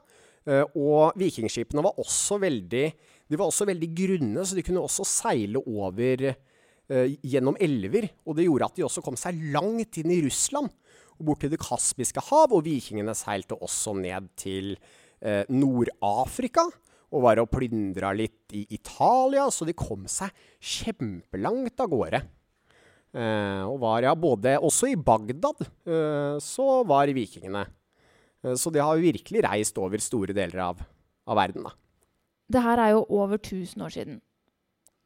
Eh, 0.48 0.64
og 0.78 1.18
vikingskipene 1.20 1.84
var 1.86 2.00
også 2.02 2.40
veldig 2.42 2.86
var 3.38 3.46
også 3.46 3.68
veldig 3.70 3.90
grunne, 3.94 4.44
så 4.46 4.58
de 4.58 4.64
kunne 4.66 4.82
også 4.82 5.06
seile 5.06 5.62
over 5.62 6.24
eh, 6.32 7.16
gjennom 7.22 7.58
elver. 7.62 8.10
Og 8.26 8.38
det 8.38 8.48
gjorde 8.48 8.70
at 8.72 8.80
de 8.80 8.86
også 8.88 9.04
kom 9.06 9.18
seg 9.20 9.38
langt 9.54 10.00
inn 10.02 10.14
i 10.16 10.22
Russland, 10.26 10.72
og 11.20 11.28
bort 11.28 11.44
til 11.44 11.54
Det 11.54 11.62
kaspiske 11.62 12.24
hav. 12.32 12.56
Og 12.56 12.66
vikingene 12.66 13.14
seilte 13.18 13.60
også 13.60 13.94
ned 14.00 14.32
til 14.40 14.74
eh, 15.22 15.46
Nord-Afrika 15.54 16.66
og 17.10 17.24
var 17.26 17.42
og 17.42 17.50
plyndra 17.50 18.12
litt 18.14 18.54
i 18.54 18.68
Italia, 18.76 19.48
så 19.50 19.66
de 19.66 19.74
kom 19.78 20.06
seg 20.10 20.30
kjempelangt 20.62 21.82
av 21.82 21.90
gårde. 21.90 22.22
Eh, 23.10 23.62
og 23.66 23.80
var 23.82 24.06
ja, 24.06 24.12
både 24.14 24.52
Også 24.62 24.92
i 24.92 24.94
Bagdad 24.94 25.64
eh, 25.66 26.36
så 26.46 26.68
var 26.86 27.10
vikingene. 27.10 27.64
Eh, 28.46 28.54
så 28.54 28.70
de 28.70 28.84
har 28.84 29.02
virkelig 29.02 29.42
reist 29.48 29.80
over 29.82 30.02
store 30.04 30.36
deler 30.38 30.62
av, 30.68 30.84
av 31.26 31.40
verden, 31.40 31.66
da. 31.66 31.74
Det 32.50 32.62
her 32.66 32.82
er 32.82 32.94
jo 32.94 33.06
over 33.10 33.38
1000 33.38 33.86
år 33.86 33.94
siden. 33.94 34.22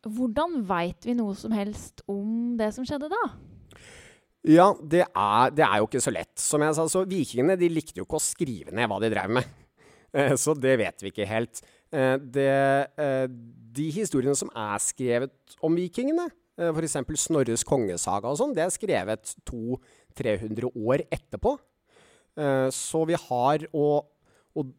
Hvordan 0.04 0.62
veit 0.68 1.08
vi 1.08 1.16
noe 1.16 1.36
som 1.36 1.56
helst 1.56 2.04
om 2.12 2.58
det 2.60 2.74
som 2.76 2.88
skjedde 2.88 3.08
da? 3.12 3.24
Ja, 4.44 4.70
det 4.76 5.06
er, 5.08 5.54
det 5.56 5.64
er 5.64 5.80
jo 5.80 5.88
ikke 5.88 6.04
så 6.04 6.12
lett. 6.12 6.36
Som 6.40 6.64
jeg 6.64 6.76
sa, 6.76 6.88
så 6.92 7.06
Vikingene 7.08 7.56
de 7.60 7.72
likte 7.72 8.02
jo 8.02 8.08
ikke 8.08 8.20
å 8.20 8.24
skrive 8.24 8.76
ned 8.76 8.90
hva 8.92 9.00
de 9.00 9.12
drev 9.14 9.32
med. 9.40 9.60
Så 10.44 10.54
det 10.54 10.76
vet 10.78 11.00
vi 11.02 11.10
ikke 11.10 11.26
helt. 11.26 11.64
Det, 11.90 12.50
de 13.74 13.86
historiene 13.96 14.36
som 14.38 14.52
er 14.54 14.84
skrevet 14.84 15.56
om 15.64 15.74
vikingene, 15.74 16.28
f.eks. 16.58 16.98
Snorres 17.24 17.66
kongesaga 17.66 18.30
og 18.30 18.40
sånn, 18.40 18.54
det 18.56 18.66
er 18.66 18.74
skrevet 18.74 19.36
200-300 19.50 20.70
år 20.78 21.06
etterpå. 21.10 21.58
Eh, 22.38 22.70
Så 22.74 23.04
vi 23.10 23.18
har 23.18 23.68
og, 23.74 24.10
og, 24.56 24.74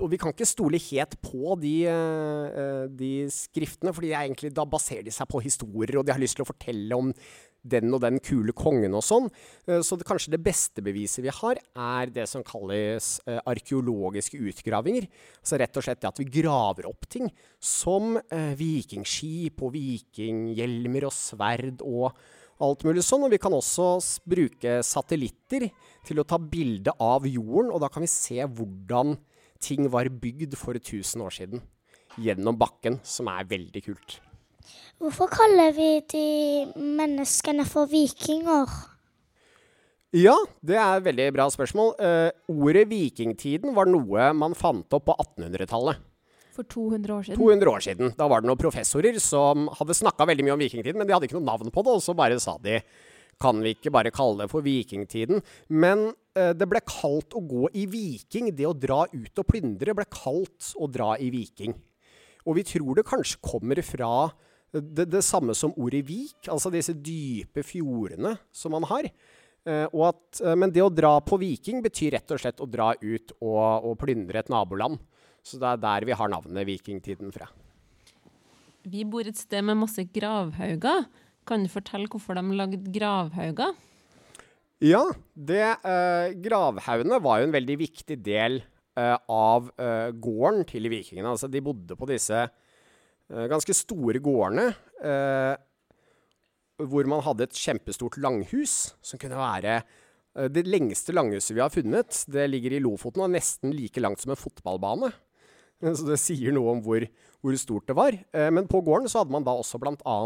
og 0.00 0.10
vi 0.12 0.18
kan 0.20 0.32
ikke 0.32 0.48
stole 0.48 0.80
helt 0.90 1.16
på 1.24 1.56
de, 1.60 1.74
eh, 1.88 2.46
eh, 2.62 2.86
de 2.88 3.12
skriftene, 3.32 3.92
egentlig 4.10 4.52
da 4.56 4.64
baserer 4.64 5.04
de 5.04 5.14
seg 5.14 5.28
på 5.28 5.42
historier, 5.44 5.98
og 6.00 6.06
de 6.06 6.12
har 6.12 6.20
lyst 6.20 6.36
til 6.38 6.46
å 6.46 6.52
fortelle 6.52 6.96
om 6.96 7.12
den 7.62 7.92
og 7.94 8.02
den 8.04 8.18
kule 8.24 8.54
kongen 8.56 8.94
og 8.96 9.04
sånn. 9.04 9.28
Eh, 9.66 9.80
Så 9.84 9.98
det, 9.98 10.06
kanskje 10.08 10.32
det 10.34 10.42
beste 10.42 10.82
beviset 10.82 11.24
vi 11.24 11.32
har, 11.34 11.60
er 11.76 12.10
det 12.10 12.26
som 12.28 12.44
kalles 12.46 13.20
eh, 13.26 13.40
arkeologiske 13.44 14.38
utgravinger. 14.38 15.08
Altså 15.40 15.60
rett 15.60 15.76
og 15.76 15.84
slett 15.84 16.00
det 16.00 16.10
at 16.10 16.20
vi 16.20 16.28
graver 16.40 16.88
opp 16.88 17.08
ting 17.08 17.30
som 17.60 18.16
eh, 18.30 18.54
vikingskip 18.56 19.62
og 19.62 19.74
vikinghjelmer 19.76 21.08
og 21.08 21.16
sverd 21.16 21.82
og 21.84 22.14
alt 22.60 22.84
mulig 22.84 23.04
sånn. 23.04 23.24
Og 23.26 23.34
vi 23.34 23.40
kan 23.42 23.56
også 23.56 23.98
bruke 24.28 24.80
satellitter 24.86 25.68
til 26.06 26.20
å 26.20 26.26
ta 26.28 26.38
bilde 26.40 26.94
av 27.00 27.28
jorden, 27.28 27.72
og 27.72 27.82
da 27.84 27.90
kan 27.92 28.04
vi 28.04 28.12
se 28.12 28.40
hvordan 28.44 29.18
ting 29.60 29.90
var 29.92 30.08
bygd 30.08 30.56
for 30.56 30.78
1000 30.80 31.24
år 31.24 31.36
siden. 31.36 31.62
Gjennom 32.20 32.56
bakken, 32.58 32.98
som 33.06 33.28
er 33.30 33.46
veldig 33.48 33.84
kult. 33.86 34.20
Hvorfor 35.00 35.30
kaller 35.32 35.70
vi 35.72 35.88
de 36.12 36.26
menneskene 36.76 37.64
for 37.64 37.88
vikinger? 37.88 38.68
Ja, 40.12 40.34
det 40.60 40.76
er 40.76 40.98
et 40.98 41.06
veldig 41.06 41.28
bra 41.32 41.46
spørsmål. 41.48 41.94
Eh, 42.04 42.28
ordet 42.52 42.82
vikingtiden 42.90 43.72
var 43.72 43.88
noe 43.88 44.26
man 44.36 44.52
fant 44.58 44.92
opp 44.92 45.06
på 45.08 45.14
1800-tallet. 45.24 46.02
For 46.52 46.68
200 46.68 47.14
år 47.14 47.24
siden? 47.30 47.40
200 47.40 47.72
år 47.72 47.86
siden. 47.86 48.12
Da 48.18 48.26
var 48.28 48.42
det 48.42 48.50
noen 48.50 48.60
professorer 48.60 49.16
som 49.24 49.70
hadde 49.78 49.96
snakka 49.96 50.26
veldig 50.28 50.44
mye 50.44 50.58
om 50.58 50.64
vikingtiden, 50.66 51.00
men 51.00 51.08
de 51.08 51.16
hadde 51.16 51.30
ikke 51.30 51.38
noe 51.38 51.48
navn 51.48 51.72
på 51.72 51.86
det, 51.86 51.96
og 51.96 52.04
så 52.04 52.16
bare 52.18 52.36
sa 52.42 52.58
de 52.60 52.82
kan 53.40 53.64
vi 53.64 53.72
ikke 53.72 53.94
bare 53.94 54.12
kalle 54.12 54.42
det 54.42 54.50
for 54.52 54.66
vikingtiden. 54.66 55.40
Men 55.72 56.10
eh, 56.36 56.52
det 56.52 56.68
ble 56.68 56.84
kalt 56.84 57.32
å 57.32 57.40
gå 57.40 57.72
i 57.72 57.86
viking. 57.88 58.52
Det 58.52 58.68
å 58.68 58.76
dra 58.76 59.06
ut 59.08 59.32
og 59.40 59.48
plyndre 59.48 59.96
ble 59.96 60.04
kalt 60.12 60.74
å 60.76 60.92
dra 60.92 61.14
i 61.16 61.32
viking. 61.32 61.72
Og 62.44 62.60
vi 62.60 62.68
tror 62.68 63.00
det 63.00 63.08
kanskje 63.08 63.40
kommer 63.40 63.80
fra 63.86 64.12
det, 64.72 65.08
det 65.10 65.22
samme 65.26 65.54
som 65.56 65.74
ordet 65.80 66.04
vik, 66.06 66.48
altså 66.50 66.70
disse 66.72 66.94
dype 66.94 67.64
fjordene 67.66 68.36
som 68.54 68.74
man 68.76 68.86
har. 68.90 69.08
Eh, 69.68 69.86
at, 69.86 70.40
eh, 70.40 70.56
men 70.56 70.72
det 70.72 70.84
å 70.84 70.92
dra 70.92 71.16
på 71.24 71.38
viking 71.40 71.82
betyr 71.84 72.16
rett 72.16 72.32
og 72.32 72.40
slett 72.42 72.62
å 72.62 72.68
dra 72.70 72.92
ut 72.94 73.34
og, 73.40 73.90
og 73.90 73.98
plyndre 74.00 74.40
et 74.40 74.52
naboland. 74.52 75.00
Så 75.42 75.60
det 75.60 75.68
er 75.68 75.82
der 75.82 76.06
vi 76.08 76.16
har 76.16 76.30
navnet 76.32 76.68
vikingtiden 76.68 77.32
fra. 77.34 77.48
Vi 78.88 79.04
bor 79.08 79.26
et 79.28 79.36
sted 79.36 79.64
med 79.66 79.80
masse 79.80 80.04
gravhauger. 80.14 81.06
Kan 81.48 81.64
du 81.64 81.72
fortelle 81.72 82.08
hvorfor 82.08 82.36
de 82.38 82.56
lagde 82.56 82.80
gravhauger? 82.92 83.76
Ja, 84.80 85.02
det, 85.36 85.60
eh, 85.84 86.32
gravhaugene 86.40 87.20
var 87.20 87.40
jo 87.40 87.50
en 87.50 87.56
veldig 87.56 87.76
viktig 87.82 88.16
del 88.24 88.62
eh, 88.96 89.16
av 89.28 89.68
eh, 89.76 90.08
gården 90.16 90.64
til 90.68 90.88
vikingene. 90.88 91.34
Altså, 91.34 91.50
de 91.52 91.60
bodde 91.64 91.98
på 91.98 92.08
disse 92.08 92.46
eh, 92.46 92.54
ganske 93.30 93.74
store 93.76 94.20
gårdene. 94.22 94.70
Eh, 95.00 95.54
hvor 96.88 97.08
man 97.08 97.22
hadde 97.24 97.48
et 97.48 97.58
kjempestort 97.58 98.18
langhus, 98.20 98.94
som 99.04 99.20
kunne 99.20 99.38
være 99.38 99.80
eh, 99.80 100.48
det 100.52 100.66
lengste 100.68 101.14
langhuset 101.14 101.54
vi 101.56 101.64
har 101.64 101.72
funnet. 101.72 102.22
Det 102.30 102.46
ligger 102.50 102.76
i 102.76 102.82
Lofoten 102.82 103.24
og 103.24 103.32
nesten 103.34 103.74
like 103.76 104.02
langt 104.02 104.22
som 104.22 104.34
en 104.34 104.40
fotballbane. 104.40 105.12
Så 105.96 106.04
det 106.10 106.20
sier 106.20 106.52
noe 106.52 106.74
om 106.74 106.82
hvor, 106.84 107.06
hvor 107.40 107.56
stort 107.60 107.88
det 107.88 107.96
var. 107.98 108.16
Eh, 108.16 108.50
men 108.52 108.68
på 108.70 108.82
gården 108.86 109.10
så 109.10 109.22
hadde 109.22 109.34
man 109.36 109.46
da 109.46 109.56
også 109.56 109.80
bl.a. 109.82 110.18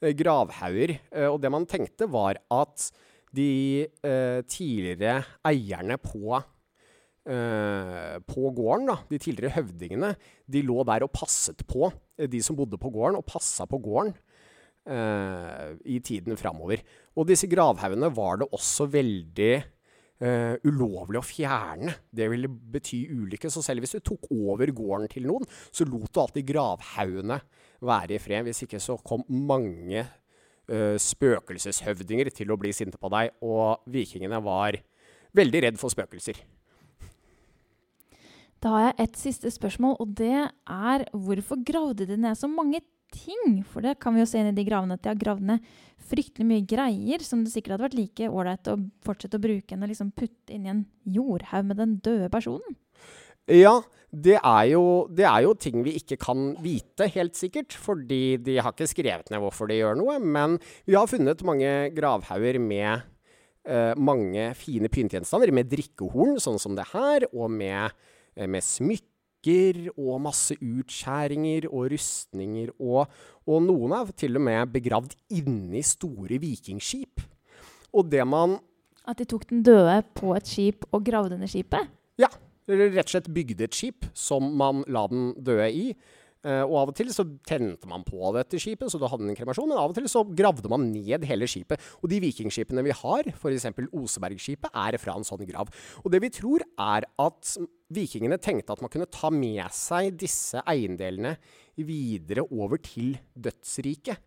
Eh, 0.00 0.14
gravhauger. 0.16 0.96
Eh, 1.12 1.28
og 1.28 1.40
det 1.42 1.52
man 1.52 1.68
tenkte, 1.68 2.08
var 2.10 2.40
at 2.52 2.90
de 3.36 3.84
eh, 3.84 4.40
tidligere 4.48 5.20
eierne 5.44 5.98
på, 6.00 6.38
eh, 6.38 6.46
på 7.26 8.50
gården, 8.54 8.86
da, 8.92 8.96
de 9.10 9.18
tidligere 9.18 9.56
høvdingene, 9.56 10.12
de 10.46 10.62
lå 10.62 10.84
der 10.86 11.02
og 11.06 11.10
passet 11.16 11.64
på 11.66 11.88
eh, 11.90 12.28
de 12.30 12.38
som 12.44 12.56
bodde 12.58 12.78
på 12.78 12.92
gården, 12.94 13.18
og 13.18 13.26
passa 13.26 13.66
på 13.66 13.80
gården. 13.82 14.14
eh, 14.86 15.72
I 15.84 16.00
tiden 16.00 16.38
framover. 16.38 16.82
Og 17.16 17.26
disse 17.26 17.48
gravhaugene 17.50 18.12
var 18.14 18.38
det 18.38 18.50
også 18.54 18.86
veldig 18.92 19.54
eh, 19.56 20.54
ulovlig 20.66 21.20
å 21.20 21.26
fjerne. 21.26 21.96
Det 22.10 22.28
ville 22.30 22.48
bety 22.48 23.02
ulykke. 23.10 23.50
Så 23.50 23.64
selv 23.64 23.82
hvis 23.84 23.96
du 23.96 24.00
tok 24.00 24.28
over 24.30 24.70
gården 24.70 25.10
til 25.12 25.26
noen, 25.26 25.46
så 25.70 25.86
lot 25.88 26.12
du 26.12 26.20
alltid 26.22 26.46
gravhaugene 26.52 27.40
være 27.82 28.16
i 28.16 28.22
fred. 28.22 28.46
Hvis 28.46 28.64
ikke 28.66 28.82
så 28.82 28.98
kom 29.02 29.26
mange 29.28 30.04
eh, 30.04 30.96
spøkelseshøvdinger 31.02 32.30
til 32.34 32.52
å 32.52 32.60
bli 32.60 32.72
sinte 32.76 33.00
på 33.00 33.10
deg, 33.12 33.34
og 33.42 33.82
vikingene 33.90 34.42
var 34.44 34.78
veldig 35.36 35.66
redd 35.66 35.80
for 35.80 35.92
spøkelser. 35.92 36.38
Da 38.64 38.72
har 38.72 38.84
jeg 38.86 38.98
et 39.04 39.18
siste 39.20 39.52
spørsmål, 39.52 39.98
og 40.00 40.14
det 40.18 40.34
er 40.48 41.06
hvorfor 41.12 41.60
gravde 41.66 42.06
de 42.08 42.16
ned 42.20 42.38
så 42.38 42.48
mange 42.50 42.80
ting? 43.14 43.60
For 43.68 43.84
det 43.84 43.98
kan 44.02 44.16
vi 44.16 44.22
jo 44.22 44.28
se 44.30 44.40
inn 44.40 44.50
i 44.50 44.56
de 44.56 44.64
gravene 44.66 44.96
at 44.96 45.04
de 45.04 45.12
har 45.12 45.20
gravd 45.20 45.44
ned 45.50 45.68
fryktelig 46.06 46.46
mye 46.48 46.64
greier 46.68 47.22
som 47.24 47.44
det 47.44 47.52
sikkert 47.52 47.76
hadde 47.76 47.86
vært 47.88 47.98
like 47.98 48.30
ålreit 48.30 48.72
å 48.72 48.78
fortsette 49.06 49.38
å 49.38 49.42
bruke 49.42 49.76
enn 49.76 49.84
å 49.84 49.90
liksom 49.90 50.14
putte 50.16 50.54
inn 50.54 50.66
i 50.66 50.72
en 50.72 50.82
jordhaug 51.16 51.70
med 51.70 51.80
den 51.82 51.96
døde 52.04 52.30
personen. 52.32 52.78
Ja, 53.46 53.76
det 54.10 54.38
er, 54.40 54.62
jo, 54.72 54.82
det 55.12 55.26
er 55.28 55.44
jo 55.44 55.52
ting 55.58 55.82
vi 55.86 55.96
ikke 56.00 56.16
kan 56.18 56.48
vite 56.62 57.06
helt 57.14 57.36
sikkert, 57.38 57.76
fordi 57.78 58.38
de 58.42 58.56
har 58.58 58.74
ikke 58.74 58.88
skrevet 58.90 59.30
ned 59.30 59.42
hvorfor 59.42 59.70
de 59.70 59.78
gjør 59.78 59.98
noe. 60.00 60.16
Men 60.18 60.56
vi 60.88 60.96
har 60.98 61.10
funnet 61.10 61.44
mange 61.46 61.72
gravhauger 61.94 62.58
med 62.62 63.04
eh, 63.68 63.92
mange 63.94 64.48
fine 64.58 64.90
pyntegjenstander, 64.90 65.52
med 65.54 65.70
drikkehorn, 65.70 66.40
sånn 66.42 66.58
som 66.62 66.74
det 66.78 66.88
her, 66.90 67.28
og 67.30 67.52
med, 67.54 67.94
med 68.36 68.64
smykker 68.64 69.92
og 69.94 70.20
masse 70.26 70.56
utskjæringer 70.60 71.68
og 71.70 71.92
rustninger. 71.94 72.72
Og, 72.80 73.06
og 73.46 73.62
noen 73.64 73.94
er 73.96 74.12
til 74.18 74.36
og 74.36 74.46
med 74.48 74.72
begravd 74.74 75.16
inni 75.38 75.82
store 75.86 76.40
vikingskip. 76.42 77.24
Og 77.96 78.10
det 78.12 78.26
man 78.28 78.58
At 79.06 79.20
de 79.20 79.24
tok 79.24 79.48
den 79.48 79.62
døde 79.62 80.02
på 80.18 80.34
et 80.34 80.48
skip 80.50 80.84
og 80.90 81.04
gravde 81.06 81.38
ned 81.38 81.48
skipet? 81.48 81.86
Ja, 82.18 82.28
eller 82.66 82.90
rett 82.90 83.06
og 83.06 83.14
slett 83.14 83.32
bygde 83.32 83.68
et 83.68 83.76
skip 83.76 84.08
som 84.16 84.48
man 84.58 84.82
la 84.90 85.06
den 85.10 85.30
døde 85.46 85.68
i. 85.70 85.90
Eh, 86.46 86.62
og 86.62 86.74
av 86.78 86.90
og 86.92 86.96
til 86.98 87.08
så 87.14 87.24
tente 87.48 87.88
man 87.90 88.04
på 88.06 88.30
dette 88.36 88.58
skipet, 88.62 88.90
så 88.92 89.00
du 89.00 89.06
hadde 89.10 89.26
en 89.26 89.38
kremasjon. 89.38 89.70
Men 89.70 89.80
av 89.80 89.90
og 89.90 89.96
til 89.96 90.06
så 90.10 90.22
gravde 90.26 90.70
man 90.70 90.88
ned 90.92 91.26
hele 91.26 91.48
skipet. 91.50 91.82
Og 92.02 92.10
de 92.12 92.20
vikingskipene 92.22 92.84
vi 92.86 92.94
har, 92.94 93.30
f.eks. 93.32 93.66
Osebergskipet, 93.90 94.70
er 94.70 94.98
fra 95.02 95.16
en 95.18 95.26
sånn 95.26 95.46
grav. 95.48 95.72
Og 96.04 96.12
det 96.12 96.22
vi 96.22 96.32
tror, 96.34 96.66
er 96.78 97.06
at 97.06 97.56
vikingene 97.92 98.38
tenkte 98.42 98.74
at 98.74 98.82
man 98.82 98.90
kunne 98.92 99.08
ta 99.10 99.30
med 99.30 99.66
seg 99.74 100.16
disse 100.18 100.62
eiendelene 100.66 101.36
videre 101.76 102.46
over 102.50 102.80
til 102.82 103.16
dødsriket. 103.34 104.18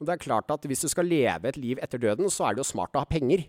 Og 0.00 0.08
det 0.08 0.16
er 0.16 0.24
klart 0.24 0.50
at 0.50 0.64
hvis 0.66 0.82
du 0.82 0.88
skal 0.90 1.06
leve 1.06 1.48
et 1.48 1.58
liv 1.60 1.78
etter 1.82 2.00
døden, 2.02 2.26
så 2.32 2.48
er 2.48 2.54
det 2.56 2.64
jo 2.64 2.70
smart 2.72 2.96
å 2.96 3.04
ha 3.04 3.08
penger. 3.08 3.44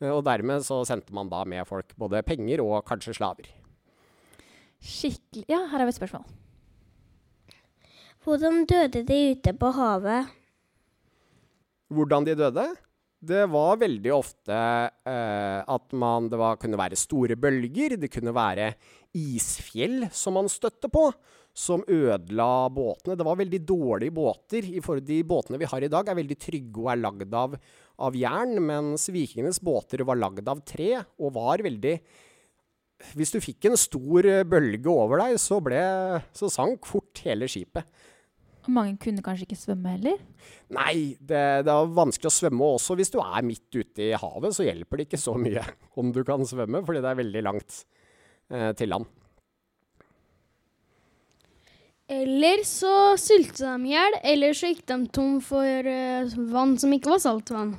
Eh, 0.00 0.10
Og 0.12 0.22
dermed 0.24 0.62
så 0.66 0.82
sendte 0.88 1.14
man 1.16 1.30
da 1.32 1.42
med 1.44 1.66
folk 1.68 1.96
både 1.98 2.22
penger 2.26 2.62
og 2.64 2.84
kanskje 2.88 3.16
slaver. 3.18 3.50
Skikkelig 4.80 5.44
Ja, 5.50 5.66
her 5.68 5.82
har 5.82 5.88
vi 5.88 5.92
et 5.92 5.98
spørsmål. 5.98 6.28
Hvordan 8.24 8.64
døde 8.68 9.02
de 9.08 9.18
ute 9.32 9.52
på 9.56 9.72
havet? 9.76 10.30
Hvordan 11.90 12.24
de 12.28 12.36
døde? 12.38 12.66
Det 13.20 13.42
var 13.52 13.76
veldig 13.76 14.12
ofte 14.16 14.56
eh, 14.56 15.60
at 15.60 15.92
man, 15.92 16.30
det 16.32 16.38
var, 16.40 16.56
kunne 16.56 16.78
være 16.80 16.96
store 16.96 17.36
bølger, 17.36 17.98
det 18.00 18.08
kunne 18.12 18.32
være 18.32 18.70
isfjell 19.16 20.08
som 20.14 20.36
man 20.38 20.48
støtte 20.50 20.90
på, 20.92 21.08
som 21.56 21.82
ødela 21.88 22.68
båtene. 22.70 23.16
Det 23.18 23.26
var 23.26 23.38
veldig 23.40 23.60
dårlige 23.66 24.14
båter. 24.14 24.70
De 25.02 25.20
båtene 25.26 25.60
vi 25.60 25.68
har 25.70 25.82
i 25.82 25.90
dag 25.90 26.08
er 26.08 26.18
veldig 26.20 26.38
trygge 26.40 26.84
og 26.84 26.90
er 26.92 27.02
lagd 27.02 27.34
av, 27.34 27.56
av 28.06 28.16
jern, 28.18 28.56
mens 28.64 29.08
vikingenes 29.10 29.60
båter 29.64 30.04
var 30.06 30.20
lagd 30.20 30.46
av 30.48 30.62
tre 30.66 30.92
og 31.18 31.34
var 31.36 31.64
veldig 31.66 31.96
Hvis 33.16 33.32
du 33.32 33.40
fikk 33.40 33.64
en 33.64 33.78
stor 33.80 34.26
eh, 34.28 34.44
bølge 34.44 34.90
over 34.92 35.22
deg, 35.22 35.38
så, 35.40 35.56
ble, 35.64 35.80
så 36.36 36.50
sank 36.52 36.84
fort 36.84 37.22
hele 37.24 37.48
skipet. 37.48 37.86
Og 38.60 38.74
mange 38.76 38.98
kunne 39.00 39.22
kanskje 39.24 39.46
ikke 39.46 39.56
svømme 39.56 39.94
heller? 39.94 40.18
Nei, 40.76 41.16
det, 41.16 41.40
det 41.64 41.72
er 41.72 41.94
vanskelig 41.96 42.28
å 42.28 42.34
svømme 42.34 42.68
også. 42.76 42.98
Hvis 43.00 43.12
du 43.14 43.16
er 43.22 43.46
midt 43.46 43.72
ute 43.72 44.10
i 44.10 44.18
havet, 44.20 44.52
så 44.52 44.66
hjelper 44.66 45.00
det 45.00 45.06
ikke 45.08 45.22
så 45.22 45.32
mye 45.40 45.64
om 46.00 46.12
du 46.12 46.20
kan 46.28 46.44
svømme, 46.44 46.84
fordi 46.84 47.00
det 47.00 47.10
er 47.10 47.20
veldig 47.22 47.44
langt 47.48 47.80
til 48.50 48.90
land. 48.90 49.06
Eller 52.10 52.64
så 52.66 53.14
sulta 53.22 53.76
de 53.78 53.86
i 53.86 53.92
hjel, 53.92 54.16
eller 54.32 54.56
så 54.56 54.72
gikk 54.72 54.82
de 54.90 54.96
tom 55.14 55.36
for 55.46 55.86
uh, 55.86 56.32
vann 56.50 56.74
som 56.82 56.90
ikke 56.96 57.12
var 57.12 57.20
saltvann. 57.22 57.76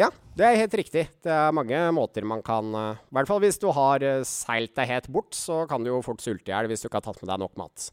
Ja, 0.00 0.08
det 0.36 0.48
er 0.48 0.58
helt 0.64 0.74
riktig. 0.76 1.04
Det 1.22 1.30
er 1.30 1.54
mange 1.54 1.78
måter 1.94 2.26
man 2.26 2.42
kan 2.44 2.74
eh, 2.74 2.98
I 2.98 3.16
hvert 3.16 3.30
fall 3.30 3.38
hvis 3.40 3.60
du 3.62 3.70
har 3.72 4.02
uh, 4.02 4.24
seilt 4.26 4.74
deg 4.76 4.90
helt 4.90 5.06
bort, 5.14 5.38
så 5.38 5.62
kan 5.70 5.86
du 5.86 5.92
jo 5.92 6.02
fort 6.04 6.24
sulte 6.24 6.50
i 6.50 6.56
hjel 6.56 6.68
hvis 6.68 6.82
du 6.82 6.90
ikke 6.90 6.98
har 6.98 7.06
tatt 7.06 7.22
med 7.22 7.30
deg 7.30 7.40
nok 7.44 7.54
mat. 7.62 7.86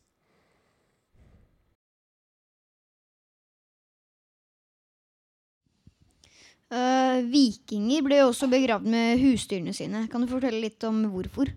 Eh, 6.73 7.19
vikinger 7.29 8.01
ble 8.01 8.23
jo 8.23 8.31
også 8.31 8.49
begravd 8.49 8.89
med 8.89 9.21
husdyrene 9.21 9.77
sine. 9.77 10.07
Kan 10.09 10.25
du 10.25 10.31
fortelle 10.33 10.65
litt 10.65 10.81
om 10.89 11.03
hvorfor? 11.13 11.53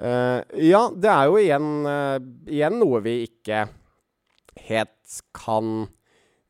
Eh, 0.00 0.40
ja, 0.64 0.86
det 0.96 1.10
er 1.12 1.28
jo 1.28 1.36
igjen, 1.36 1.70
uh, 1.84 2.16
igjen 2.48 2.78
noe 2.80 3.02
vi 3.04 3.18
ikke 3.26 3.66
helt 4.64 5.16
kan 5.36 5.84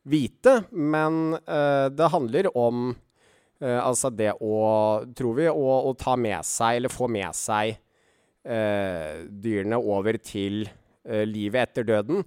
vite, 0.07 0.61
men 0.71 1.35
uh, 1.35 1.91
det 1.91 2.11
handler 2.15 2.53
om 2.55 2.91
altså 3.61 4.09
det 4.09 4.31
å, 4.41 4.55
tror 5.13 5.35
vi, 5.37 5.43
å, 5.45 5.73
å 5.85 5.91
ta 5.93 6.15
med 6.17 6.41
seg, 6.49 6.79
eller 6.79 6.89
få 6.89 7.05
med 7.13 7.29
seg 7.37 7.75
dyrene 8.41 9.77
over 9.77 10.17
til 10.17 10.63
livet 11.29 11.67
etter 11.67 11.85
døden. 11.85 12.23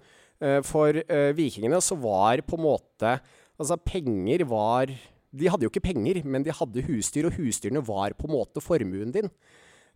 For 0.63 0.95
vikingene 1.35 1.81
så 1.83 1.99
var 1.99 2.39
på 2.47 2.55
en 2.55 2.63
måte 2.63 3.17
Altså, 3.59 3.81
penger 3.83 4.45
var 4.47 4.95
De 5.35 5.51
hadde 5.51 5.67
jo 5.67 5.73
ikke 5.73 5.89
penger, 5.89 6.23
men 6.23 6.47
de 6.47 6.55
hadde 6.55 6.87
husdyr, 6.87 7.27
og 7.27 7.35
husdyrene 7.41 7.83
var 7.83 8.15
på 8.15 8.31
en 8.31 8.37
måte 8.37 8.63
formuen 8.63 9.11
din. 9.19 9.33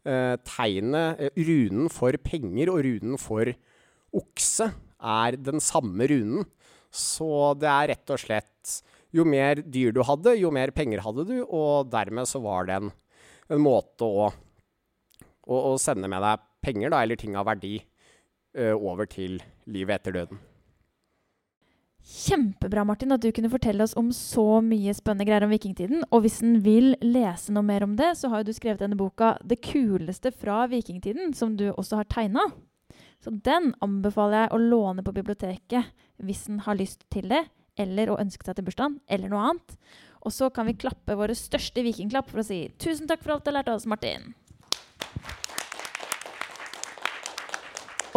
Eh, 0.07 0.37
tegnet, 0.47 1.19
eh, 1.19 1.33
runen 1.35 1.89
for 1.91 2.15
penger 2.23 2.71
og 2.71 2.85
runen 2.87 3.19
for 3.19 3.51
okse 4.15 4.71
er 4.99 5.37
den 5.37 5.59
samme 5.61 6.07
runen. 6.07 6.47
Så 6.91 7.59
det 7.59 7.69
er 7.69 7.91
rett 7.93 8.15
og 8.15 8.23
slett 8.23 8.83
Jo 9.13 9.25
mer 9.25 9.57
dyr 9.65 9.93
du 9.93 10.03
hadde, 10.05 10.35
jo 10.37 10.51
mer 10.53 10.69
penger 10.71 11.01
hadde 11.01 11.25
du, 11.25 11.39
og 11.49 11.89
dermed 11.89 12.29
så 12.29 12.43
var 12.45 12.67
det 12.69 12.75
en, 12.77 12.91
en 13.49 13.63
måte 13.65 14.05
å, 14.05 14.27
å, 15.49 15.55
å 15.57 15.79
sende 15.81 16.11
med 16.13 16.21
deg 16.21 16.43
penger, 16.61 16.93
da, 16.93 17.01
eller 17.01 17.17
ting 17.17 17.33
av 17.41 17.49
verdi, 17.49 17.79
eh, 18.53 18.75
over 18.77 19.09
til 19.09 19.41
livet 19.65 19.97
etter 19.97 20.13
døden. 20.13 20.43
Kjempebra, 22.09 22.87
Martin, 22.89 23.13
at 23.13 23.21
du 23.21 23.29
kunne 23.37 23.51
fortelle 23.53 23.85
oss 23.85 23.93
om 24.01 24.07
så 24.17 24.63
mye 24.65 24.95
spennende 24.97 25.27
greier 25.29 25.45
om 25.45 25.53
vikingtiden. 25.53 26.07
Og 26.09 26.23
hvis 26.25 26.39
en 26.41 26.55
vil 26.65 26.95
lese 27.05 27.53
noe 27.53 27.67
mer 27.69 27.85
om 27.85 27.99
det, 27.99 28.15
så 28.17 28.31
har 28.33 28.41
jo 28.41 28.49
du 28.49 28.57
skrevet 28.57 28.81
denne 28.81 28.97
boka 28.97 29.37
'Det 29.45 29.61
kuleste 29.61 30.33
fra 30.33 30.65
vikingtiden', 30.73 31.35
som 31.35 31.57
du 31.57 31.69
også 31.71 32.01
har 32.01 32.09
tegna. 32.09 32.41
Så 33.21 33.31
den 33.31 33.75
anbefaler 33.83 34.49
jeg 34.49 34.53
å 34.57 34.63
låne 34.63 35.05
på 35.05 35.13
biblioteket 35.13 35.85
hvis 36.23 36.49
en 36.49 36.61
har 36.61 36.77
lyst 36.77 37.05
til 37.11 37.29
det, 37.29 37.45
eller 37.77 38.09
å 38.09 38.19
ønske 38.19 38.45
seg 38.47 38.57
til 38.57 38.65
bursdagen, 38.65 39.01
eller 39.07 39.29
noe 39.29 39.45
annet. 39.51 39.77
Og 40.25 40.33
så 40.33 40.49
kan 40.51 40.67
vi 40.67 40.81
klappe 40.81 41.15
våre 41.15 41.37
største 41.37 41.85
vikingklapp 41.85 42.31
for 42.31 42.41
å 42.41 42.47
si 42.47 42.73
tusen 42.79 43.07
takk 43.07 43.23
for 43.23 43.33
alt 43.33 43.45
du 43.45 43.51
har 43.51 43.61
lært 43.61 43.69
oss, 43.69 43.87
Martin. 43.87 44.35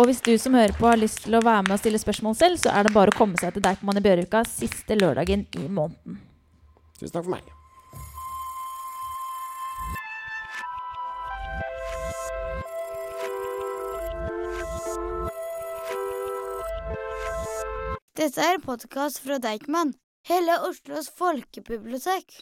Og 0.01 0.07
hvis 0.09 0.23
du 0.25 0.31
som 0.41 0.55
hører 0.57 0.73
på 0.73 0.87
har 0.89 0.97
lyst 0.97 1.19
til 1.27 1.35
å 1.37 1.43
være 1.45 1.61
med 1.67 1.75
og 1.75 1.81
stille 1.83 1.99
spørsmål 2.01 2.33
selv, 2.33 2.57
så 2.57 2.71
er 2.73 2.87
det 2.87 2.93
bare 2.95 3.13
å 3.13 3.17
komme 3.19 3.37
seg 3.37 3.53
til 3.53 3.61
Deichman 3.61 3.99
i 3.99 4.01
Bjørvika 4.01 4.41
siste 4.49 4.97
lørdagen 4.97 5.43
i 5.61 5.67
måneden. 5.69 6.17
Tusen 6.97 7.13
takk 7.13 7.27
for 7.27 7.35
meg. 7.35 7.45
Dette 18.17 18.41
er 18.41 18.57
en 18.57 18.65
podkast 18.65 19.21
fra 19.21 19.37
Deichman, 19.37 19.93
hele 20.33 20.57
Oslos 20.65 21.13
folkebibliotek. 21.13 22.41